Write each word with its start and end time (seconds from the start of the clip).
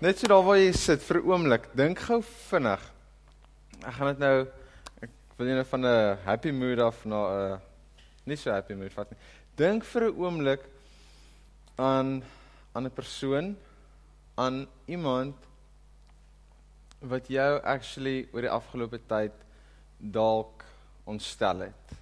net 0.00 0.16
so 0.16 0.28
daar 0.32 0.44
waar 0.44 0.56
jy 0.56 0.72
sit 0.72 1.02
vir 1.04 1.18
'n 1.20 1.26
oomblik, 1.28 1.64
dink 1.76 1.98
gou 1.98 2.22
vinnig. 2.22 2.80
Ek 3.84 3.94
gaan 3.94 4.08
dit 4.08 4.18
nou 4.18 4.46
ek 5.02 5.10
wil 5.36 5.46
jy 5.46 5.54
nou 5.54 5.64
van 5.64 5.84
'n 5.84 6.16
happy 6.24 6.50
mood 6.52 6.78
af 6.78 7.04
na 7.04 7.20
'n 7.28 7.60
nie 8.24 8.36
so 8.36 8.50
happy 8.50 8.74
mood 8.74 8.92
vat 8.92 9.10
nie. 9.10 9.18
Dink 9.56 9.84
vir 9.84 10.02
'n 10.08 10.16
oomblik 10.16 10.60
aan 11.76 12.22
aan 12.72 12.86
'n 12.86 12.90
persoon, 12.90 13.56
aan 14.36 14.66
iemand 14.86 15.34
wat 17.00 17.28
jou 17.28 17.60
actually 17.62 18.28
oor 18.32 18.40
die 18.40 18.50
afgelope 18.50 19.00
tyd 19.06 19.32
dalk 19.98 20.64
ontstel 21.04 21.60
het. 21.60 21.92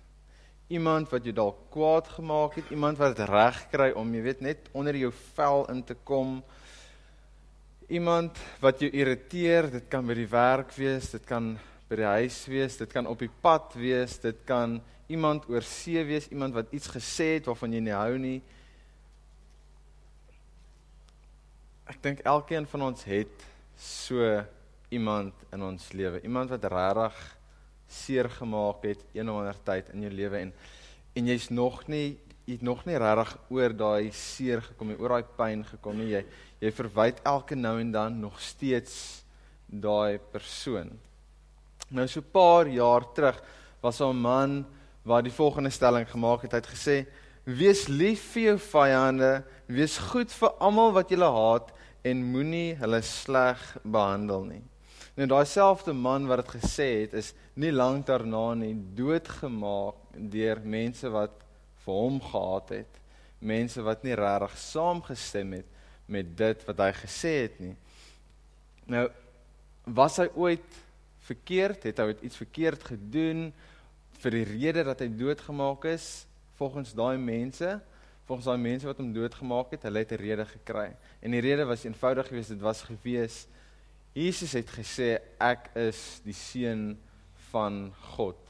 Iemand 0.68 1.10
wat 1.10 1.24
jou 1.24 1.34
dalk 1.34 1.70
kwaad 1.70 2.08
gemaak 2.08 2.54
het, 2.54 2.70
iemand 2.70 2.98
wat 2.98 3.18
reg 3.18 3.70
kry 3.70 3.90
om 3.90 4.14
jy 4.14 4.22
weet 4.22 4.40
net 4.40 4.68
onder 4.72 4.94
jou 4.94 5.12
vel 5.34 5.66
in 5.70 5.82
te 5.84 5.94
kom. 5.94 6.44
Iemand 7.88 8.36
wat 8.60 8.82
jou 8.84 8.90
irriteer, 8.92 9.70
dit 9.72 9.86
kan 9.88 10.04
by 10.04 10.12
die 10.18 10.28
werk 10.28 10.74
wees, 10.76 11.08
dit 11.14 11.24
kan 11.24 11.54
by 11.88 11.96
die 11.96 12.10
huis 12.18 12.42
wees, 12.50 12.76
dit 12.76 12.90
kan 12.92 13.08
op 13.08 13.22
die 13.22 13.30
pad 13.40 13.72
wees, 13.80 14.18
dit 14.20 14.42
kan 14.48 14.76
iemand 15.08 15.46
oor 15.48 15.64
see 15.64 16.02
wees, 16.04 16.28
iemand 16.28 16.52
wat 16.58 16.74
iets 16.76 16.90
gesê 16.92 17.38
het 17.38 17.48
waarvan 17.48 17.72
jy 17.72 17.80
nie 17.86 17.96
hou 17.96 18.18
nie. 18.20 18.36
Ek 21.88 22.02
dink 22.04 22.20
elkeen 22.28 22.68
van 22.68 22.84
ons 22.90 23.06
het 23.08 23.48
so 23.80 24.20
iemand 24.92 25.48
in 25.56 25.64
ons 25.64 25.88
lewe, 25.96 26.20
iemand 26.28 26.52
wat 26.52 26.68
regtig 26.68 27.24
seer 27.88 28.28
gemaak 28.28 28.84
het 28.84 29.00
een 29.16 29.32
of 29.32 29.40
ander 29.40 29.64
tyd 29.64 29.88
in 29.94 30.04
jou 30.04 30.12
lewe 30.12 30.44
en 30.44 30.52
en 31.16 31.26
jy's 31.26 31.48
nog 31.50 31.86
nie 31.88 32.18
jy 32.48 32.56
het 32.56 32.64
nog 32.64 32.86
nie 32.88 32.96
regtig 32.96 33.34
oor 33.52 33.74
daai 33.76 34.08
seer 34.16 34.62
gekom 34.64 34.88
nie, 34.88 34.96
oor 34.96 35.18
daai 35.18 35.32
pyn 35.36 35.64
gekom 35.68 35.98
nie. 36.00 36.14
Jy 36.14 36.22
jy 36.64 36.70
verwyd 36.74 37.20
elke 37.28 37.54
nou 37.54 37.76
en 37.78 37.90
dan 37.92 38.16
nog 38.18 38.40
steeds 38.42 38.94
daai 39.68 40.18
persoon. 40.32 40.88
Nou 41.90 42.06
so 42.08 42.20
'n 42.20 42.32
paar 42.32 42.66
jaar 42.66 43.04
terug 43.12 43.36
was 43.82 44.00
'n 44.00 44.16
man 44.16 44.66
wat 45.04 45.24
die 45.24 45.32
volgende 45.32 45.70
stelling 45.70 46.08
gemaak 46.08 46.42
het. 46.42 46.52
Hy 46.52 46.56
het 46.58 46.66
gesê: 46.66 47.06
"Wees 47.44 47.88
lief 47.88 48.32
vir 48.32 48.42
jou 48.42 48.58
vyande, 48.58 49.44
wees 49.66 49.98
goed 49.98 50.32
vir 50.32 50.48
almal 50.58 50.92
wat 50.92 51.10
jy 51.10 51.18
haat 51.18 51.72
en 52.02 52.32
moenie 52.32 52.74
hulle 52.74 53.02
sleg 53.02 53.76
behandel 53.84 54.44
nie." 54.44 54.62
Nou 55.16 55.26
daai 55.26 55.44
selfde 55.44 55.92
man 55.92 56.26
wat 56.26 56.46
dit 56.46 56.62
gesê 56.62 57.02
het, 57.02 57.14
is 57.14 57.34
nie 57.54 57.72
lank 57.72 58.06
daarna 58.06 58.54
nie 58.54 58.74
doodgemaak 58.94 59.94
deur 60.14 60.60
mense 60.64 61.10
wat 61.10 61.47
vir 61.88 62.00
hom 62.04 62.20
gehaat 62.20 62.74
het. 62.76 63.00
Mense 63.40 63.82
wat 63.86 64.04
nie 64.04 64.16
regtig 64.18 64.56
saamgestem 64.60 65.56
het 65.56 65.76
met 66.08 66.30
dit 66.36 66.64
wat 66.68 66.84
hy 66.84 66.92
gesê 67.00 67.34
het 67.46 67.58
nie. 67.62 67.74
Nou 68.88 69.08
was 69.88 70.18
hy 70.20 70.28
ooit 70.36 70.80
verkeerd? 71.24 71.86
Het 71.88 72.00
hy 72.00 72.14
iets 72.28 72.40
verkeerd 72.40 72.84
gedoen 72.84 73.48
vir 74.20 74.36
die 74.36 74.48
rede 74.48 74.84
dat 74.84 75.00
hy 75.00 75.08
doodgemaak 75.16 75.86
is 75.88 76.26
volgens 76.60 76.92
daai 76.96 77.16
mense? 77.20 77.78
Volgens 78.28 78.48
daai 78.50 78.60
mense 78.60 78.88
wat 78.88 78.98
hom 79.00 79.14
doodgemaak 79.14 79.72
het, 79.72 79.86
hulle 79.88 80.04
het 80.04 80.12
'n 80.12 80.20
rede 80.20 80.44
gekry. 80.44 80.90
En 81.24 81.30
die 81.32 81.40
rede 81.40 81.64
was 81.64 81.84
eenvoudig 81.84 82.28
geweest, 82.28 82.52
dit 82.52 82.60
was 82.60 82.82
gewees 82.82 83.46
Jesus 84.18 84.56
het 84.56 84.70
gesê 84.72 85.18
ek 85.38 85.68
is 85.78 86.18
die 86.24 86.34
seun 86.34 86.96
van 87.52 87.88
God. 88.16 88.47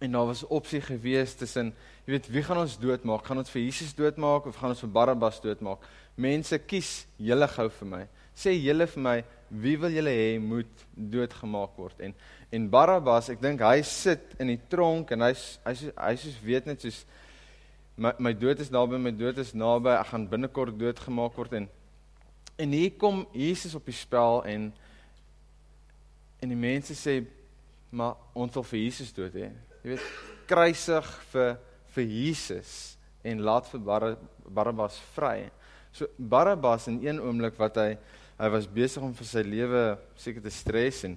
En 0.00 0.12
daar 0.12 0.26
was 0.26 0.42
'n 0.42 0.48
opsie 0.48 0.80
gewees 0.80 1.34
tussen 1.34 1.74
Jy 2.10 2.16
weet, 2.16 2.28
wie 2.34 2.42
gaan 2.42 2.58
ons 2.58 2.72
doodmaak? 2.80 3.22
Gaan 3.28 3.38
ons 3.38 3.52
vir 3.52 3.60
Jesus 3.62 3.92
doodmaak 3.94 4.48
of 4.50 4.56
gaan 4.58 4.72
ons 4.72 4.80
vir 4.82 4.90
Barabbas 4.90 5.36
doodmaak? 5.44 5.84
Mense 6.18 6.58
kies 6.58 7.04
julle 7.22 7.46
gou 7.52 7.68
vir 7.76 7.88
my. 7.92 8.00
Sê 8.34 8.54
julle 8.56 8.88
vir 8.90 9.04
my, 9.04 9.14
wie 9.62 9.76
wil 9.78 9.94
julle 9.94 10.14
hê 10.16 10.32
moet 10.42 10.82
doodgemaak 10.96 11.78
word? 11.78 12.02
En 12.02 12.16
en 12.50 12.66
Barabbas, 12.72 13.28
ek 13.30 13.38
dink 13.44 13.62
hy 13.62 13.84
sit 13.86 14.34
in 14.42 14.50
die 14.50 14.58
tronk 14.72 15.12
en 15.14 15.22
hy's 15.28 15.44
hy's 15.62 15.86
hy's 15.94 16.26
soos 16.26 16.42
weet 16.42 16.66
net 16.66 16.82
soos 16.82 17.04
my 17.94 18.16
my 18.18 18.34
dood 18.34 18.58
is 18.58 18.74
naby, 18.74 18.98
my 18.98 19.14
dood 19.14 19.38
is 19.38 19.54
naby, 19.54 19.94
ek 19.94 20.10
gaan 20.10 20.26
binnekort 20.34 20.74
doodgemaak 20.82 21.38
word 21.38 21.58
en 21.60 21.70
en 22.58 22.74
hier 22.74 22.90
kom 22.98 23.22
Jesus 23.30 23.78
op 23.78 23.86
die 23.86 23.94
spel 23.94 24.42
en 24.50 24.72
en 26.42 26.50
die 26.50 26.58
mense 26.58 26.98
sê 26.98 27.20
maar 27.94 28.18
ons 28.34 28.58
wil 28.58 28.72
vir 28.74 28.88
Jesus 28.88 29.14
dood 29.14 29.38
hê. 29.38 29.52
Jy 29.80 29.94
weet, 29.94 30.08
kruisig 30.44 31.06
vir 31.32 31.54
vir 31.94 32.10
Jesus 32.12 32.72
en 33.24 33.40
laat 33.42 33.68
vir 33.72 33.80
Bar 33.80 34.04
Barabbas 34.44 34.98
vry. 35.14 35.48
So 35.92 36.06
Barabbas 36.18 36.86
in 36.90 37.00
een 37.02 37.20
oomblik 37.22 37.56
wat 37.58 37.80
hy 37.80 37.94
hy 38.40 38.48
was 38.52 38.68
besig 38.68 39.04
om 39.04 39.12
vir 39.16 39.28
sy 39.28 39.42
lewe 39.44 39.82
seker 40.20 40.44
te 40.44 40.52
stres 40.52 41.02
en 41.08 41.16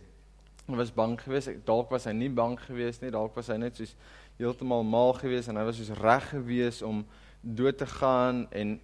hy 0.68 0.80
was 0.80 0.96
bang 0.96 1.18
geweest. 1.20 1.60
Dalk 1.68 1.92
was 1.92 2.08
hy 2.08 2.16
nie 2.16 2.32
bang 2.32 2.56
geweest 2.60 3.04
nie, 3.04 3.12
dalk 3.12 3.36
was 3.36 3.52
hy 3.52 3.60
net 3.60 3.80
soos 3.80 3.94
heeltemal 4.40 4.84
mal 4.88 5.14
geweest 5.20 5.52
en 5.52 5.60
hy 5.60 5.68
was 5.68 5.80
soos 5.80 5.94
reg 6.00 6.32
geweest 6.32 6.88
om 6.88 7.04
dood 7.44 7.78
te 7.80 7.88
gaan 8.00 8.46
en 8.56 8.78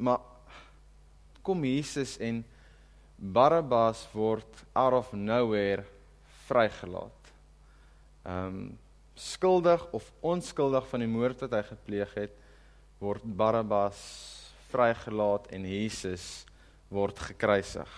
maar 0.00 0.24
kom 1.44 1.64
Jesus 1.68 2.16
en 2.24 2.40
Barabbas 3.20 4.06
word 4.16 4.64
out 4.72 4.96
of 4.96 5.12
nowhere 5.12 5.84
vrygelaat. 6.48 7.34
Ehm 8.24 8.46
um, 8.48 8.70
skuldig 9.20 9.82
of 9.92 10.06
onskuldig 10.24 10.86
van 10.88 11.04
die 11.04 11.10
moord 11.10 11.42
wat 11.44 11.58
hy 11.58 11.62
gepleeg 11.68 12.14
het, 12.16 12.36
word 13.00 13.24
Barabbas 13.24 14.00
vrygelaat 14.70 15.50
en 15.54 15.66
Jesus 15.68 16.44
word 16.90 17.18
gekruisig. 17.30 17.90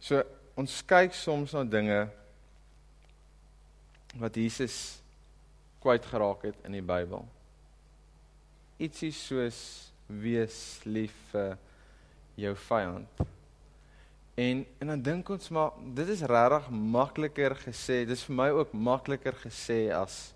So 0.00 0.22
ons 0.58 0.80
kyk 0.88 1.14
soms 1.16 1.52
na 1.56 1.64
dinge 1.64 2.00
wat 4.20 4.36
Jesus 4.36 5.00
kwyt 5.80 6.06
geraak 6.08 6.46
het 6.48 6.66
in 6.66 6.76
die 6.76 6.84
Bybel. 6.84 7.24
Ietsie 8.80 9.12
soos 9.14 9.60
wees 10.08 10.80
lief 10.88 11.14
vir 11.32 11.54
jou 12.40 12.54
vyand. 12.68 13.20
En 14.40 14.66
en 14.78 14.86
dan 14.86 15.02
dink 15.02 15.28
ons 15.28 15.48
maar 15.52 15.72
dit 15.94 16.08
is 16.08 16.22
regtig 16.24 16.68
makliker 16.70 17.56
gesê. 17.60 18.04
Dis 18.08 18.22
vir 18.24 18.36
my 18.38 18.48
ook 18.56 18.72
makliker 18.72 19.36
gesê 19.42 19.80
as 19.92 20.30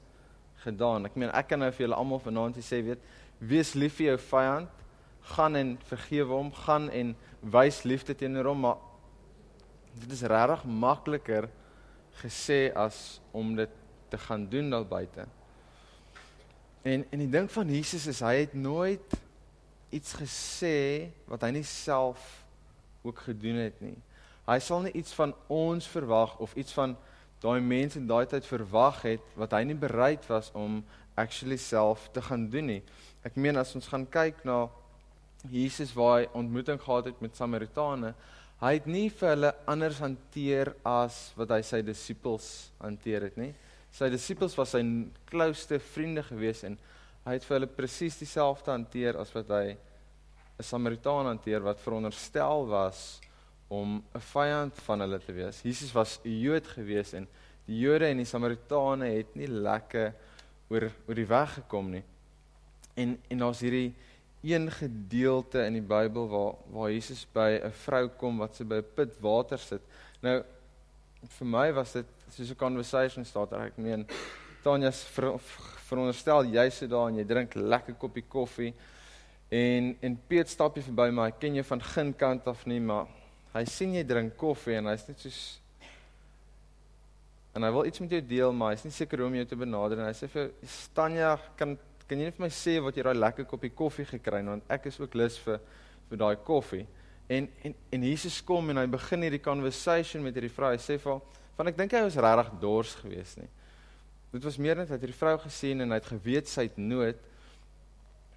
gedaan. 0.64 1.06
Ek 1.08 1.16
meen 1.16 1.32
ek 1.32 1.48
kan 1.52 1.62
nou 1.62 1.70
vir 1.72 1.86
julle 1.86 1.96
almal 1.98 2.20
vanaand 2.24 2.60
sê 2.64 2.82
weet, 2.84 3.00
wees 3.38 3.72
lief 3.78 3.96
vir 4.00 4.12
jou 4.12 4.18
vyand, 4.28 4.82
gaan 5.34 5.56
en 5.56 5.72
vergewe 5.88 6.36
hom, 6.36 6.52
gaan 6.66 6.90
en 6.92 7.14
wys 7.54 7.82
liefde 7.88 8.16
teenoor 8.16 8.50
hom, 8.52 8.66
maar 8.66 8.82
dit 9.94 10.12
is 10.12 10.24
regtig 10.28 10.66
makliker 10.68 11.48
gesê 12.20 12.60
as 12.76 13.20
om 13.32 13.54
dit 13.56 13.80
te 14.12 14.20
gaan 14.26 14.48
doen 14.50 14.70
daar 14.70 14.88
buite. 14.88 15.28
En 16.84 17.08
en 17.08 17.24
die 17.24 17.32
ding 17.40 17.48
van 17.50 17.72
Jesus 17.72 18.08
is 18.12 18.20
hy 18.20 18.36
het 18.44 18.54
nooit 18.54 19.20
iets 19.94 20.16
gesê 20.18 20.76
wat 21.30 21.46
hy 21.46 21.54
nie 21.56 21.68
self 21.68 22.43
ook 23.04 23.24
gedoen 23.28 23.60
het 23.60 23.80
nie. 23.84 23.96
Hy 24.48 24.58
sal 24.60 24.84
nie 24.84 24.92
iets 24.96 25.12
van 25.16 25.32
ons 25.52 25.86
verwag 25.88 26.36
of 26.42 26.54
iets 26.56 26.72
van 26.76 26.96
daai 27.44 27.60
mense 27.60 27.98
in 28.00 28.08
daai 28.08 28.24
tyd 28.28 28.46
verwag 28.48 29.02
het 29.04 29.34
wat 29.40 29.52
hy 29.56 29.62
nie 29.68 29.76
bereid 29.78 30.24
was 30.28 30.50
om 30.56 30.80
actually 31.20 31.60
self 31.60 32.08
te 32.12 32.22
gaan 32.24 32.48
doen 32.50 32.70
nie. 32.72 32.80
Ek 33.24 33.36
meen 33.36 33.60
as 33.60 33.74
ons 33.76 33.88
gaan 33.88 34.06
kyk 34.10 34.42
na 34.48 34.64
Jesus 35.52 35.92
waar 35.96 36.22
hy 36.22 36.30
ontmoeting 36.40 36.80
gehad 36.80 37.10
het 37.10 37.20
met 37.20 37.36
Samaritane, 37.36 38.14
hy 38.62 38.72
het 38.78 38.86
nie 38.88 39.10
vir 39.12 39.34
hulle 39.34 39.52
anders 39.68 40.00
hanteer 40.00 40.72
as 40.88 41.18
wat 41.36 41.52
hy 41.52 41.60
sy 41.66 41.82
disippels 41.84 42.48
hanteer 42.80 43.28
het 43.28 43.36
nie. 43.40 43.52
Sy 43.94 44.08
disippels 44.12 44.56
was 44.58 44.72
sy 44.74 44.80
klouste 45.28 45.78
vriende 45.92 46.24
gewees 46.24 46.64
en 46.66 46.78
hy 47.26 47.36
het 47.36 47.44
vir 47.44 47.58
hulle 47.58 47.70
presies 47.76 48.16
dieselfde 48.20 48.72
hanteer 48.72 49.20
as 49.20 49.32
wat 49.36 49.52
hy 49.52 49.76
'n 50.58 50.62
Samaritaan 50.62 51.26
hanteer 51.26 51.60
wat 51.60 51.80
veronderstel 51.80 52.66
was 52.66 53.18
om 53.68 54.04
'n 54.14 54.20
vyand 54.20 54.74
van 54.86 55.00
hulle 55.00 55.18
te 55.18 55.32
wees. 55.32 55.62
Jesus 55.62 55.92
was 55.92 56.20
'n 56.24 56.40
Jood 56.40 56.66
gewees 56.66 57.12
en 57.12 57.28
die 57.66 57.78
Jode 57.78 58.06
en 58.06 58.16
die 58.16 58.28
Samaritane 58.28 59.06
het 59.06 59.34
nie 59.34 59.48
lekker 59.48 60.14
oor 60.68 60.90
oor 61.08 61.14
die 61.14 61.26
weg 61.26 61.54
gekom 61.54 61.90
nie. 61.90 62.04
En 62.94 63.18
en 63.28 63.38
daar's 63.38 63.60
hierdie 63.60 63.94
een 64.44 64.70
gedeelte 64.70 65.64
in 65.64 65.72
die 65.72 65.88
Bybel 65.88 66.28
waar 66.28 66.54
waar 66.70 66.90
Jesus 66.90 67.26
by 67.32 67.60
'n 67.62 67.72
vrou 67.72 68.08
kom 68.08 68.38
wat 68.38 68.54
sy 68.54 68.64
by 68.64 68.76
'n 68.76 68.94
put 68.94 69.20
water 69.20 69.58
sit. 69.58 69.82
Nou 70.20 70.42
vir 71.38 71.46
my 71.46 71.72
was 71.72 71.92
dit 71.92 72.06
soos 72.28 72.50
'n 72.50 72.56
conversation 72.56 73.24
starter. 73.24 73.60
Ek 73.60 73.76
meen 73.76 74.06
Tanja's 74.62 75.02
ver, 75.04 75.38
veronderstel 75.88 76.44
jy 76.44 76.70
sit 76.70 76.90
daar 76.90 77.08
en 77.08 77.16
jy 77.16 77.24
drink 77.24 77.54
lekker 77.54 77.94
koppie 77.94 78.24
koffie 78.28 78.74
En 79.54 79.92
en 80.02 80.16
Piet 80.28 80.50
stap 80.50 80.78
hier 80.78 80.86
verby 80.86 81.10
my. 81.14 81.28
Ken 81.38 81.54
jou 81.58 81.64
van 81.68 81.82
geen 81.92 82.14
kant 82.18 82.46
af 82.50 82.64
nie, 82.66 82.80
maar 82.82 83.06
hy 83.54 83.62
sien 83.70 83.92
jy 83.94 84.02
drink 84.06 84.34
koffie 84.40 84.74
en 84.80 84.90
hy's 84.90 85.06
net 85.06 85.20
soos 85.22 85.42
en 87.54 87.62
hy 87.62 87.70
wil 87.70 87.86
iets 87.86 88.00
met 88.02 88.10
jou 88.16 88.22
deel, 88.26 88.54
maar 88.56 88.72
hy's 88.72 88.82
nie 88.82 88.94
seker 88.94 89.20
hoe 89.22 89.28
om 89.28 89.36
jou 89.38 89.44
te 89.46 89.58
benader 89.58 90.00
en 90.00 90.08
hy 90.08 90.14
sê 90.18 90.26
vir 90.32 90.48
Stanja, 90.66 91.36
kan 91.58 91.76
kan 92.04 92.20
jy 92.20 92.26
net 92.26 92.36
vir 92.36 92.44
my 92.44 92.50
sê 92.52 92.74
wat 92.84 92.98
jy 92.98 93.04
daai 93.06 93.16
lekker 93.16 93.46
koppie 93.48 93.70
koffie 93.72 94.04
gekry 94.08 94.42
het 94.42 94.48
want 94.50 94.72
ek 94.74 94.90
is 94.90 94.98
ook 95.00 95.14
lus 95.16 95.38
vir 95.44 95.60
vir 96.10 96.20
daai 96.20 96.34
koffie. 96.44 96.82
En 97.32 97.46
en 97.64 97.76
en 97.96 98.08
Jesus 98.10 98.40
kom 98.44 98.68
en 98.70 98.82
hy 98.82 98.88
begin 98.92 99.24
hierdie 99.24 99.44
conversation 99.44 100.24
met 100.24 100.34
hierdie 100.36 100.52
vrou. 100.52 100.72
Hy 100.74 100.82
sê 100.82 100.98
vir 101.00 101.22
van 101.56 101.70
ek 101.70 101.78
dink 101.78 101.94
hy 101.94 102.02
was 102.04 102.18
regtig 102.26 102.50
dors 102.60 102.96
geweest 103.00 103.38
nie. 103.40 103.48
Dit 104.34 104.44
was 104.50 104.58
meer 104.58 104.82
net 104.82 104.90
dat 104.90 105.00
hierdie 105.00 105.16
vrou 105.16 105.36
gesien 105.46 105.80
en 105.80 105.94
hy 105.94 106.00
het 106.02 106.10
geweet 106.10 106.50
sy 106.50 106.66
het 106.66 106.76
nood 106.80 107.22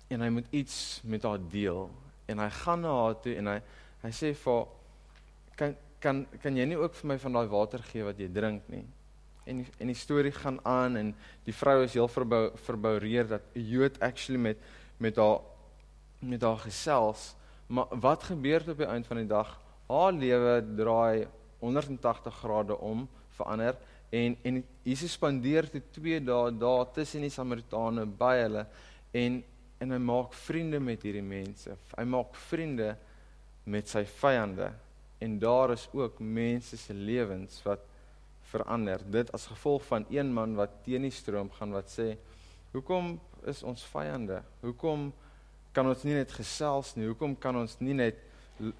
en 0.07 0.21
hy 0.21 0.29
moet 0.29 0.47
iets 0.55 1.01
met 1.03 1.23
haar 1.23 1.41
deel. 1.51 1.89
En 2.25 2.39
hy 2.39 2.49
gaan 2.61 2.83
na 2.83 2.93
haar 3.03 3.17
toe 3.23 3.35
en 3.39 3.51
hy 3.53 3.59
hy 4.03 4.11
sê 4.13 4.33
vir 4.37 4.65
kan 5.57 5.75
kan 5.99 6.25
kan 6.41 6.57
jy 6.57 6.67
nie 6.69 6.77
ook 6.77 6.93
vir 6.99 7.09
my 7.11 7.17
van 7.19 7.39
daai 7.39 7.47
water 7.51 7.81
gee 7.89 8.05
wat 8.05 8.19
jy 8.21 8.27
drink 8.33 8.67
nie? 8.71 8.85
En 9.47 9.65
en 9.79 9.91
die 9.91 9.97
storie 9.97 10.31
gaan 10.35 10.59
aan 10.65 10.97
en 10.99 11.13
die 11.47 11.55
vrou 11.55 11.81
is 11.83 11.95
heel 11.97 12.09
verbou 12.11 12.43
verboureer 12.67 13.27
dat 13.27 13.41
'n 13.55 13.65
Jood 13.71 13.99
actually 13.99 14.39
met 14.39 14.57
met 14.97 15.15
haar 15.15 15.39
met 16.19 16.41
haar 16.41 16.57
gesels. 16.57 17.35
Maar 17.67 17.87
wat 17.89 18.23
gebeur 18.23 18.63
op 18.69 18.77
die 18.77 18.87
einde 18.87 19.07
van 19.07 19.17
die 19.17 19.27
dag? 19.27 19.59
Haar 19.87 20.13
lewe 20.13 20.63
draai 20.75 21.27
180 21.59 22.35
grade 22.35 22.77
om, 22.77 23.07
verander 23.29 23.75
en 24.09 24.37
en 24.43 24.63
Jesus 24.83 25.11
spandeer 25.11 25.69
te 25.69 25.81
2 25.91 26.21
dae 26.23 26.51
daar 26.57 26.91
tussen 26.91 27.21
die 27.21 27.33
Samaritane 27.33 28.05
by 28.05 28.35
hulle 28.41 28.65
en 29.11 29.43
en 29.77 29.93
hy 29.93 29.99
maak 30.01 30.33
vriende 30.33 30.79
met 30.81 31.03
hierdie 31.05 31.25
mense. 31.25 31.75
Hy 31.93 32.05
maak 32.09 32.35
vriende 32.47 32.95
met 33.67 33.89
sy 33.91 34.03
vyande 34.17 34.71
en 35.23 35.37
daar 35.41 35.73
is 35.73 35.87
ook 35.93 36.19
mense 36.21 36.77
se 36.77 36.93
lewens 36.93 37.59
wat 37.65 37.83
verander. 38.51 39.01
Dit 39.11 39.31
as 39.35 39.47
gevolg 39.49 39.85
van 39.89 40.05
een 40.13 40.29
man 40.33 40.55
wat 40.57 40.79
teen 40.85 41.07
die 41.07 41.13
stroom 41.13 41.49
gaan 41.57 41.75
wat 41.75 41.89
sê, 41.91 42.17
"Hoekom 42.71 43.19
is 43.45 43.63
ons 43.63 43.83
vyande? 43.83 44.41
Hoekom 44.61 45.13
kan 45.73 45.87
ons 45.87 46.03
nie 46.03 46.13
net 46.13 46.31
gesels 46.31 46.95
nie? 46.95 47.07
Hoekom 47.07 47.35
kan 47.39 47.55
ons 47.55 47.79
nie 47.79 47.93
net 47.93 48.15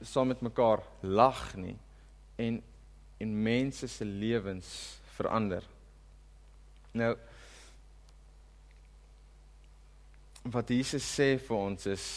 saam 0.02 0.28
met 0.28 0.42
mekaar 0.42 0.82
lag 1.02 1.56
nie?" 1.56 1.78
En 2.38 2.64
en 3.20 3.44
mense 3.44 3.88
se 3.88 4.06
lewens 4.06 5.00
verander. 5.16 5.64
Nou 6.92 7.16
wat 10.44 10.70
Jesus 10.70 11.04
sê 11.04 11.36
vir 11.38 11.58
ons 11.58 11.86
is 11.86 12.08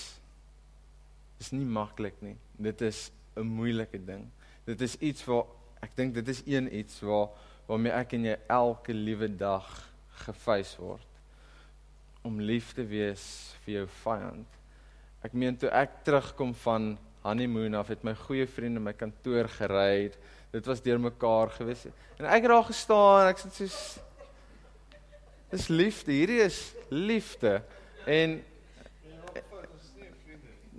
is 1.41 1.53
nie 1.57 1.65
maklik 1.65 2.19
nie. 2.21 2.37
Dit 2.61 2.83
is 2.83 3.11
'n 3.37 3.47
moeilike 3.47 3.99
ding. 4.05 4.29
Dit 4.67 4.81
is 4.81 4.97
iets 5.01 5.25
waar 5.25 5.47
ek 5.83 5.97
dink 5.97 6.15
dit 6.15 6.29
is 6.29 6.43
een 6.47 6.69
iets 6.75 7.01
waar 7.01 7.29
waarmee 7.67 7.93
ek 7.93 8.13
en 8.13 8.25
jy 8.25 8.37
elke 8.49 8.93
liewe 8.93 9.29
dag 9.29 9.89
gefeis 10.27 10.77
word 10.77 11.07
om 12.23 12.41
lief 12.41 12.75
te 12.75 12.85
wees 12.85 13.55
vir 13.65 13.75
jou 13.75 13.87
vyand. 14.03 14.47
Ek 15.25 15.33
meen 15.33 15.57
toe 15.57 15.71
ek 15.71 16.05
terugkom 16.05 16.55
van 16.55 16.99
honeymoon 17.23 17.75
af 17.75 17.89
het 17.89 18.05
my 18.05 18.15
goeie 18.15 18.47
vriende 18.47 18.81
my 18.81 18.93
kantoor 18.93 19.49
gery. 19.49 20.13
Dit 20.53 20.67
was 20.67 20.83
deurmekaar 20.83 21.51
gewees. 21.51 21.87
En 22.19 22.27
ek 22.27 22.43
het 22.43 22.51
daar 22.51 22.65
gestaan, 22.65 23.29
ek 23.29 23.39
sê 23.39 23.51
soos 23.51 23.99
Dis 25.51 25.67
liefde, 25.67 26.13
hierdie 26.15 26.45
is 26.45 26.59
liefde. 26.95 27.57
En 28.07 28.41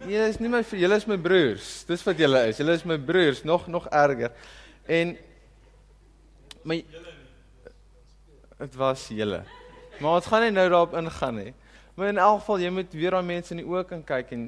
Julle 0.01 0.29
is 0.31 0.39
nie 0.41 0.49
my 0.49 0.63
julle 0.65 0.97
is 0.97 1.05
my 1.05 1.17
broers. 1.21 1.65
Dis 1.85 2.01
wat 2.07 2.17
julle 2.17 2.39
is. 2.49 2.57
Julle 2.57 2.73
is 2.73 2.85
my 2.89 2.97
broers, 2.97 3.43
nog 3.45 3.67
nog 3.69 3.85
erger. 3.93 4.31
En 4.89 5.13
my 6.65 6.79
Dit 8.61 8.75
was 8.77 9.07
julle. 9.09 9.43
Maar 9.97 10.15
ons 10.19 10.25
gaan 10.29 10.43
nie 10.45 10.53
nou 10.53 10.67
daarop 10.69 10.93
ingaan 10.97 11.35
nie. 11.35 11.53
Maar 11.97 12.07
in 12.07 12.17
elk 12.21 12.39
geval 12.39 12.59
jy 12.61 12.69
moet 12.73 12.93
weer 12.93 13.15
aan 13.17 13.25
mense 13.25 13.53
in 13.53 13.61
die 13.61 13.65
oë 13.65 13.81
kan 13.89 14.03
kyk 14.05 14.33
en 14.35 14.43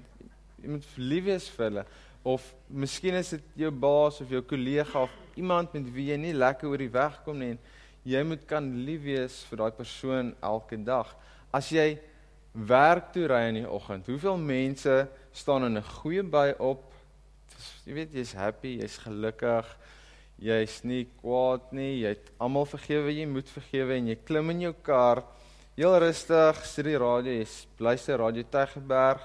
jy 0.61 0.73
moet 0.75 0.85
lief 0.97 1.23
wees 1.25 1.47
vir 1.53 1.65
hulle 1.67 1.85
of 2.23 2.45
miskien 2.69 3.17
is 3.19 3.33
dit 3.33 3.63
jou 3.65 3.71
baas 3.83 4.21
of 4.23 4.29
jou 4.31 4.39
kollega 4.47 5.01
of 5.03 5.15
iemand 5.35 5.73
met 5.75 5.89
wie 5.95 6.05
jy 6.11 6.17
nie 6.21 6.35
lekker 6.37 6.69
oor 6.71 6.79
die 6.79 6.93
weg 6.93 7.17
kom 7.25 7.41
nie 7.41 7.49
en 7.55 7.59
jy 8.07 8.21
moet 8.29 8.45
kan 8.47 8.69
lief 8.85 9.01
wees 9.03 9.41
vir 9.49 9.63
daai 9.63 9.75
persoon 9.75 10.31
elke 10.39 10.79
dag. 10.87 11.09
As 11.51 11.69
jy 11.73 11.97
werk 12.53 13.11
toe 13.13 13.27
ry 13.27 13.47
in 13.50 13.61
die 13.61 13.69
oggend, 13.69 14.07
hoeveel 14.07 14.38
mense 14.38 15.07
staan 15.31 15.65
in 15.65 15.77
'n 15.77 15.83
goeie 15.83 16.23
by 16.23 16.53
op? 16.59 16.91
Jy 17.85 17.94
weet 17.94 18.13
jy's 18.13 18.33
happy, 18.33 18.79
jy's 18.79 18.97
gelukkig. 18.97 19.65
Jy's 20.38 20.83
nie 20.83 21.07
kwaad 21.21 21.71
nie. 21.71 22.01
Jy 22.01 22.09
het 22.09 22.31
almal 22.38 22.65
vergewe, 22.65 23.11
jy 23.11 23.25
moet 23.25 23.50
vergewe 23.50 23.94
en 23.95 24.07
jy 24.07 24.15
klim 24.15 24.50
in 24.50 24.61
jou 24.61 24.73
kar 24.73 25.23
heel 25.75 25.95
rustig, 25.97 26.59
sit 26.69 26.85
die 26.85 26.97
radio, 27.01 27.31
jy 27.33 27.45
luister 27.81 28.19
radio 28.21 28.44
Tygerberg 28.53 29.23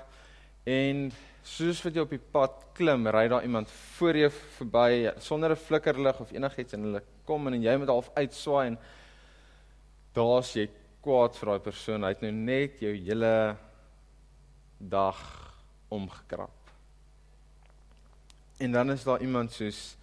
en 0.68 1.08
soos 1.44 1.80
wat 1.84 1.96
jy 1.96 2.04
op 2.04 2.14
die 2.14 2.20
pad 2.32 2.54
klim, 2.76 3.04
ry 3.12 3.26
daar 3.28 3.44
iemand 3.44 3.68
voor 3.98 4.16
jou 4.16 4.30
verby 4.58 5.12
sonder 5.20 5.52
'n 5.52 5.56
flikkerlig 5.56 6.20
of 6.20 6.32
enigiets 6.32 6.72
en 6.72 6.82
hulle 6.82 7.02
kom 7.26 7.46
en 7.48 7.62
jy 7.62 7.76
moet 7.76 7.88
half 7.88 8.10
uitswaai 8.14 8.66
en 8.66 8.78
daar's 10.14 10.54
jy 10.54 10.68
kwaad 11.02 11.36
vir 11.38 11.52
daai 11.52 11.64
persoon. 11.64 12.04
Hy 12.04 12.12
het 12.14 12.22
nou 12.24 12.32
net 12.32 12.80
jou 12.82 12.92
hele 12.94 13.56
dag 14.78 15.20
omgekrap. 15.88 16.72
En 18.58 18.72
dan 18.72 18.90
is 18.90 19.04
daar 19.06 19.22
iemand 19.22 19.52
soos 19.52 19.96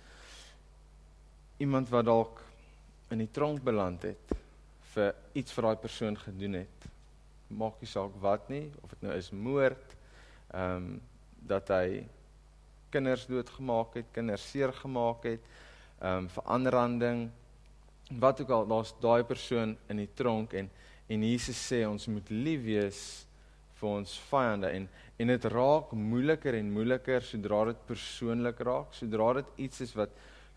iemand 1.57 1.89
wat 1.89 2.05
dalk 2.05 2.41
in 3.11 3.21
die 3.23 3.31
tronk 3.31 3.63
beland 3.63 4.03
het 4.07 4.35
vir 4.95 5.13
iets 5.35 5.53
vir 5.55 5.67
daai 5.69 5.79
persoon 5.79 6.17
gedoen 6.19 6.59
het. 6.61 6.87
Maak 7.47 7.81
nie 7.81 7.89
saak 7.89 8.15
wat 8.23 8.49
nie, 8.49 8.69
of 8.81 8.95
dit 8.95 9.03
nou 9.05 9.15
is 9.15 9.31
moord, 9.31 9.97
ehm 10.51 10.77
um, 10.77 10.95
dat 11.45 11.67
hy 11.69 11.99
kinders 12.89 13.27
doodgemaak 13.29 13.99
het, 13.99 14.07
kinders 14.15 14.47
seer 14.49 14.71
gemaak 14.73 15.27
het, 15.27 15.43
ehm 15.99 16.25
um, 16.25 16.29
veranderanding 16.33 17.27
wat 18.21 18.41
ook 18.41 18.49
al 18.49 18.67
daar's 18.67 18.93
daai 19.01 19.23
persoon 19.23 19.75
in 19.89 20.01
die 20.01 20.09
tronk 20.13 20.53
en 20.53 20.71
en 21.09 21.23
Jesus 21.23 21.57
sê 21.57 21.83
ons 21.87 22.07
moet 22.09 22.29
lief 22.33 22.63
wees 22.65 23.01
vir 23.79 23.89
ons 23.89 24.13
vyande 24.29 24.71
en 24.77 24.87
en 25.15 25.31
dit 25.31 25.45
raak 25.53 25.91
moeiliker 25.95 26.57
en 26.57 26.71
moeiliker 26.75 27.23
sodra 27.23 27.61
dit 27.69 27.83
persoonlik 27.87 28.59
raak, 28.67 28.89
sodra 28.91 29.29
dit 29.37 29.61
iets 29.67 29.85
is 29.85 29.93
wat 29.95 30.11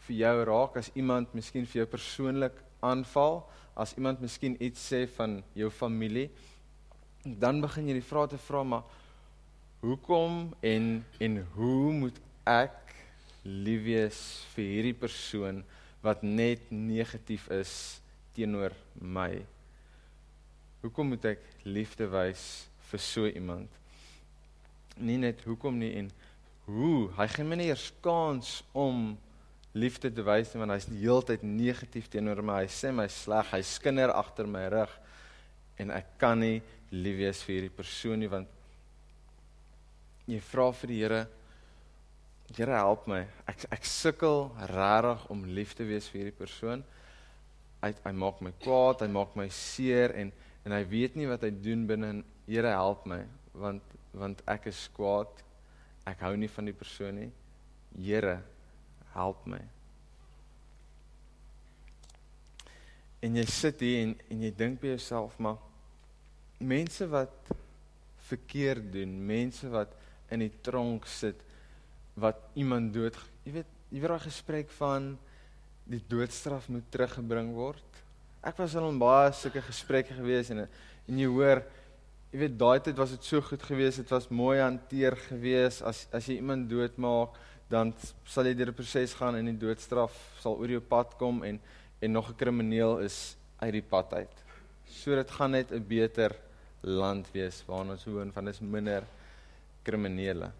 vir 0.06 0.16
jou 0.18 0.34
raak 0.48 0.78
as 0.80 0.90
iemand 0.98 1.34
miskien 1.36 1.66
vir 1.66 1.84
jou 1.84 1.88
persoonlik 1.92 2.56
aanval, 2.82 3.44
as 3.78 3.94
iemand 3.98 4.22
miskien 4.24 4.56
iets 4.58 4.82
sê 4.90 5.04
van 5.14 5.38
jou 5.54 5.70
familie, 5.70 6.26
dan 7.22 7.60
begin 7.62 7.90
jy 7.90 7.98
die 8.00 8.08
vrae 8.08 8.30
te 8.32 8.40
vra 8.48 8.64
maar 8.66 8.98
hoekom 9.84 10.48
en 10.66 10.88
en 11.22 11.38
hoe 11.54 11.92
moet 12.00 12.18
ek 12.50 12.94
lief 13.44 13.84
wees 13.86 14.22
vir 14.56 14.72
hierdie 14.72 14.96
persoon 15.06 15.62
wat 16.02 16.24
net 16.26 16.72
negatief 16.74 17.46
is 17.54 17.72
teenoor 18.34 18.74
my? 18.98 19.30
Hoekom 20.82 21.10
moet 21.14 21.24
ek 21.34 21.44
liefde 21.66 22.06
wys 22.12 22.42
vir 22.90 23.02
so 23.02 23.26
iemand? 23.26 23.70
Nie 24.98 25.18
net 25.18 25.42
hoekom 25.46 25.78
nie 25.78 25.90
en 25.98 26.10
hoe? 26.68 27.08
Hy 27.16 27.26
gee 27.32 27.46
my 27.46 27.58
nie 27.58 27.70
eers 27.72 27.88
kans 28.04 28.60
om 28.76 29.16
liefde 29.78 30.10
te 30.14 30.24
wys 30.26 30.52
nie 30.52 30.62
want 30.62 30.74
hy's 30.74 30.88
die 30.90 31.00
hele 31.02 31.24
tyd 31.26 31.44
negatief 31.46 32.08
teenoor 32.10 32.42
my. 32.46 32.62
Hy 32.62 32.70
sê 32.72 32.92
my 32.94 33.08
sleg, 33.10 33.50
hy 33.52 33.62
skinder 33.66 34.14
agter 34.14 34.46
my 34.50 34.64
rug 34.72 34.94
en 35.82 35.92
ek 35.94 36.14
kan 36.20 36.38
nie 36.40 36.60
lief 36.94 37.18
wees 37.18 37.42
vir 37.46 37.56
hierdie 37.56 37.74
persoon 37.74 38.22
nie 38.22 38.30
want 38.30 38.54
jy 40.28 40.38
vra 40.50 40.70
vir 40.80 40.92
die 40.92 41.02
Here 41.02 41.26
Here 42.56 42.78
help 42.80 43.04
my. 43.10 43.26
Ek 43.50 43.66
ek 43.76 43.84
sukkel 43.84 44.46
regtig 44.70 45.24
om 45.32 45.42
lief 45.52 45.74
te 45.76 45.84
wees 45.84 46.06
vir 46.08 46.22
hierdie 46.22 46.38
persoon. 46.38 46.84
Hy 47.82 47.90
hy 48.06 48.12
maak 48.16 48.40
my 48.42 48.54
kwaad, 48.62 49.02
hy 49.04 49.08
maak 49.12 49.34
my 49.36 49.50
seer 49.52 50.14
en 50.16 50.32
en 50.68 50.74
hy 50.76 50.82
weet 50.84 51.14
nie 51.16 51.28
wat 51.30 51.46
hy 51.46 51.50
doen 51.64 51.86
binne. 51.88 52.10
Here 52.48 52.74
help 52.76 53.06
my 53.08 53.22
want 53.56 53.96
want 54.18 54.40
ek 54.48 54.68
is 54.68 54.82
kwaad. 54.92 55.30
Ek 56.08 56.20
hou 56.26 56.34
nie 56.36 56.50
van 56.52 56.68
die 56.68 56.76
persoon 56.76 57.16
nie. 57.22 57.30
Here 57.96 58.38
help 59.14 59.46
my. 59.48 59.60
En 63.24 63.40
jy 63.40 63.46
sit 63.48 63.80
hier 63.84 64.02
en 64.04 64.14
en 64.28 64.44
jy 64.44 64.52
dink 64.60 64.80
by 64.82 64.92
jouself 64.92 65.40
maar 65.40 65.56
mense 66.58 67.06
wat 67.08 67.52
verkeerd 68.28 68.90
doen, 68.92 69.14
mense 69.24 69.68
wat 69.72 69.94
in 70.34 70.44
die 70.44 70.52
tronk 70.64 71.06
sit 71.08 71.40
wat 72.18 72.40
iemand 72.58 72.92
dood, 72.92 73.16
jy 73.46 73.54
weet, 73.60 73.74
jy 73.88 74.02
weet 74.02 74.12
daai 74.12 74.26
gesprek 74.26 74.72
van 74.76 75.12
die 75.88 76.02
doodstraf 76.10 76.66
moet 76.68 76.90
teruggebring 76.92 77.54
word. 77.56 77.87
Ek 78.42 78.58
was 78.58 78.76
al 78.78 78.88
in 78.88 78.98
baie 79.00 79.32
sulke 79.34 79.62
gesprekke 79.66 80.14
gewees 80.14 80.50
en 80.54 80.66
en 81.08 81.18
jy 81.18 81.26
hoor, 81.26 81.62
jy 82.30 82.38
weet 82.42 82.58
daai 82.60 82.80
tyd 82.84 82.98
was 83.00 83.14
dit 83.16 83.24
so 83.24 83.40
goed 83.40 83.62
geweest, 83.64 84.02
dit 84.02 84.10
was 84.12 84.28
mooi 84.28 84.58
hanteer 84.60 85.16
geweest 85.28 85.82
as 85.82 86.06
as 86.14 86.28
jy 86.28 86.36
iemand 86.38 86.68
doodmaak, 86.70 87.34
dan 87.68 87.92
sal 88.24 88.46
jy 88.46 88.54
deur 88.54 88.70
'n 88.70 88.78
proses 88.78 89.14
gaan 89.14 89.36
en 89.36 89.50
die 89.50 89.58
doodstraf 89.66 90.14
sal 90.40 90.54
oor 90.56 90.70
jou 90.70 90.80
pad 90.80 91.16
kom 91.18 91.42
en 91.42 91.58
en 92.00 92.12
nog 92.12 92.30
'n 92.30 92.36
krimineel 92.36 93.00
is 93.00 93.36
uit 93.58 93.72
die 93.72 93.82
pad 93.82 94.12
uit. 94.14 94.36
So 94.86 95.14
dit 95.14 95.30
gaan 95.30 95.50
net 95.50 95.72
'n 95.72 95.84
beter 95.88 96.36
land 96.82 97.26
wees 97.32 97.64
waarin 97.66 97.90
ons 97.90 98.04
woon 98.04 98.32
van 98.32 98.48
is 98.48 98.60
minder 98.60 99.02
kriminele. 99.82 100.52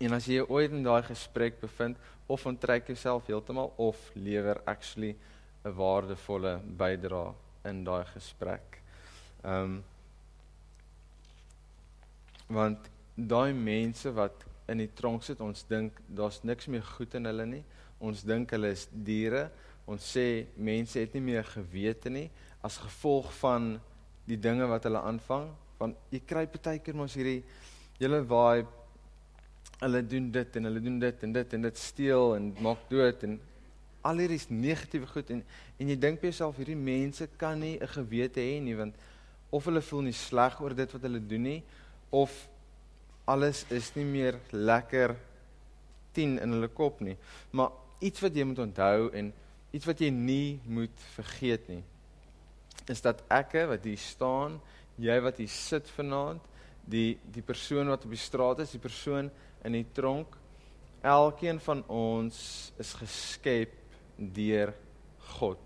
En 0.00 0.12
as 0.12 0.26
jy 0.26 0.42
ooit 0.48 0.70
in 0.70 0.82
daai 0.82 1.02
gesprek 1.02 1.60
bevind 1.60 1.96
of 2.26 2.46
onttrek 2.46 2.86
jouself 2.86 3.26
heeltemal 3.26 3.72
of 3.76 4.10
lewer 4.14 4.60
actually 4.66 5.16
'n 5.64 5.72
waardevolle 5.72 6.60
bydrae 6.78 7.34
in 7.64 7.84
daai 7.84 8.04
gesprek. 8.12 8.80
Ehm 9.44 9.62
um, 9.62 9.84
want 12.46 12.90
daai 13.14 13.52
mense 13.52 14.12
wat 14.12 14.44
in 14.68 14.78
die 14.78 14.90
tronk 14.94 15.22
sit, 15.24 15.40
ons 15.40 15.64
dink 15.68 15.96
daar's 16.08 16.42
niks 16.44 16.68
meer 16.68 16.82
goed 16.82 17.14
in 17.14 17.24
hulle 17.24 17.46
nie. 17.46 17.62
Ons 17.98 18.22
dink 18.22 18.52
hulle 18.52 18.68
is 18.76 18.86
diere. 18.92 19.48
Ons 19.86 20.04
sê 20.16 20.46
mense 20.56 21.00
het 21.00 21.14
nie 21.14 21.24
meer 21.24 21.44
gewete 21.44 22.10
nie 22.10 22.28
as 22.64 22.78
gevolg 22.80 23.32
van 23.40 23.74
die 24.28 24.40
dinge 24.40 24.68
wat 24.68 24.84
hulle 24.88 25.00
aanvang. 25.00 25.50
Want 25.80 25.96
jy 26.12 26.20
kry 26.24 26.46
partykeer 26.48 26.96
mos 26.96 27.16
hierdie 27.16 27.42
hele 27.98 28.20
vibe 28.24 28.68
hulle 29.80 30.00
doen 30.06 30.30
dit 30.32 30.56
en 30.56 30.68
hulle 30.68 30.80
doen 30.80 31.00
dit 31.02 31.24
en 31.26 31.32
dit 31.32 31.56
en 31.56 31.66
dit 31.68 31.78
steel 31.78 32.36
en 32.36 32.52
maak 32.64 32.84
dood 32.90 33.24
en 33.26 33.40
al 34.04 34.20
hierdie 34.22 34.40
negatiewe 34.52 35.08
goed 35.10 35.30
en 35.34 35.42
en 35.80 35.92
jy 35.92 35.96
dink 36.00 36.20
by 36.20 36.30
jouself 36.30 36.58
hierdie 36.60 36.78
mense 36.78 37.28
kan 37.40 37.60
nie 37.60 37.78
'n 37.78 37.92
gewete 37.96 38.40
hê 38.40 38.60
nie 38.60 38.76
want 38.76 38.94
of 39.50 39.64
hulle 39.64 39.82
voel 39.82 40.02
nie 40.02 40.16
sleg 40.16 40.60
oor 40.60 40.74
dit 40.74 40.92
wat 40.92 41.02
hulle 41.02 41.20
doen 41.20 41.42
nie 41.42 41.62
of 42.10 42.30
alles 43.24 43.64
is 43.70 43.94
nie 43.96 44.04
meer 44.04 44.38
lekker 44.52 45.16
10 46.12 46.38
in 46.38 46.52
hulle 46.52 46.68
kop 46.68 47.00
nie 47.00 47.16
maar 47.52 47.70
iets 48.00 48.20
wat 48.20 48.34
jy 48.34 48.44
moet 48.44 48.58
onthou 48.58 49.10
en 49.12 49.32
iets 49.72 49.86
wat 49.86 50.00
jy 50.00 50.10
nie 50.10 50.60
moet 50.66 50.96
vergeet 51.16 51.68
nie 51.68 51.82
is 52.88 53.00
dat 53.00 53.24
ekke 53.28 53.66
wat 53.66 53.84
hier 53.84 53.98
staan 53.98 54.60
jy 54.96 55.20
wat 55.20 55.38
hier 55.38 55.48
sit 55.48 55.88
vanaand 55.96 56.42
die 56.84 57.18
die 57.32 57.42
persoon 57.42 57.88
wat 57.88 58.04
op 58.04 58.12
die 58.12 58.20
straat 58.20 58.60
is 58.64 58.74
die 58.76 58.82
persoon 58.82 59.30
in 59.64 59.76
die 59.78 59.86
tronk. 59.96 60.36
Elkeen 61.04 61.60
van 61.60 61.82
ons 61.92 62.38
is 62.80 62.92
geskep 63.00 63.72
deur 64.16 64.74
God. 65.34 65.60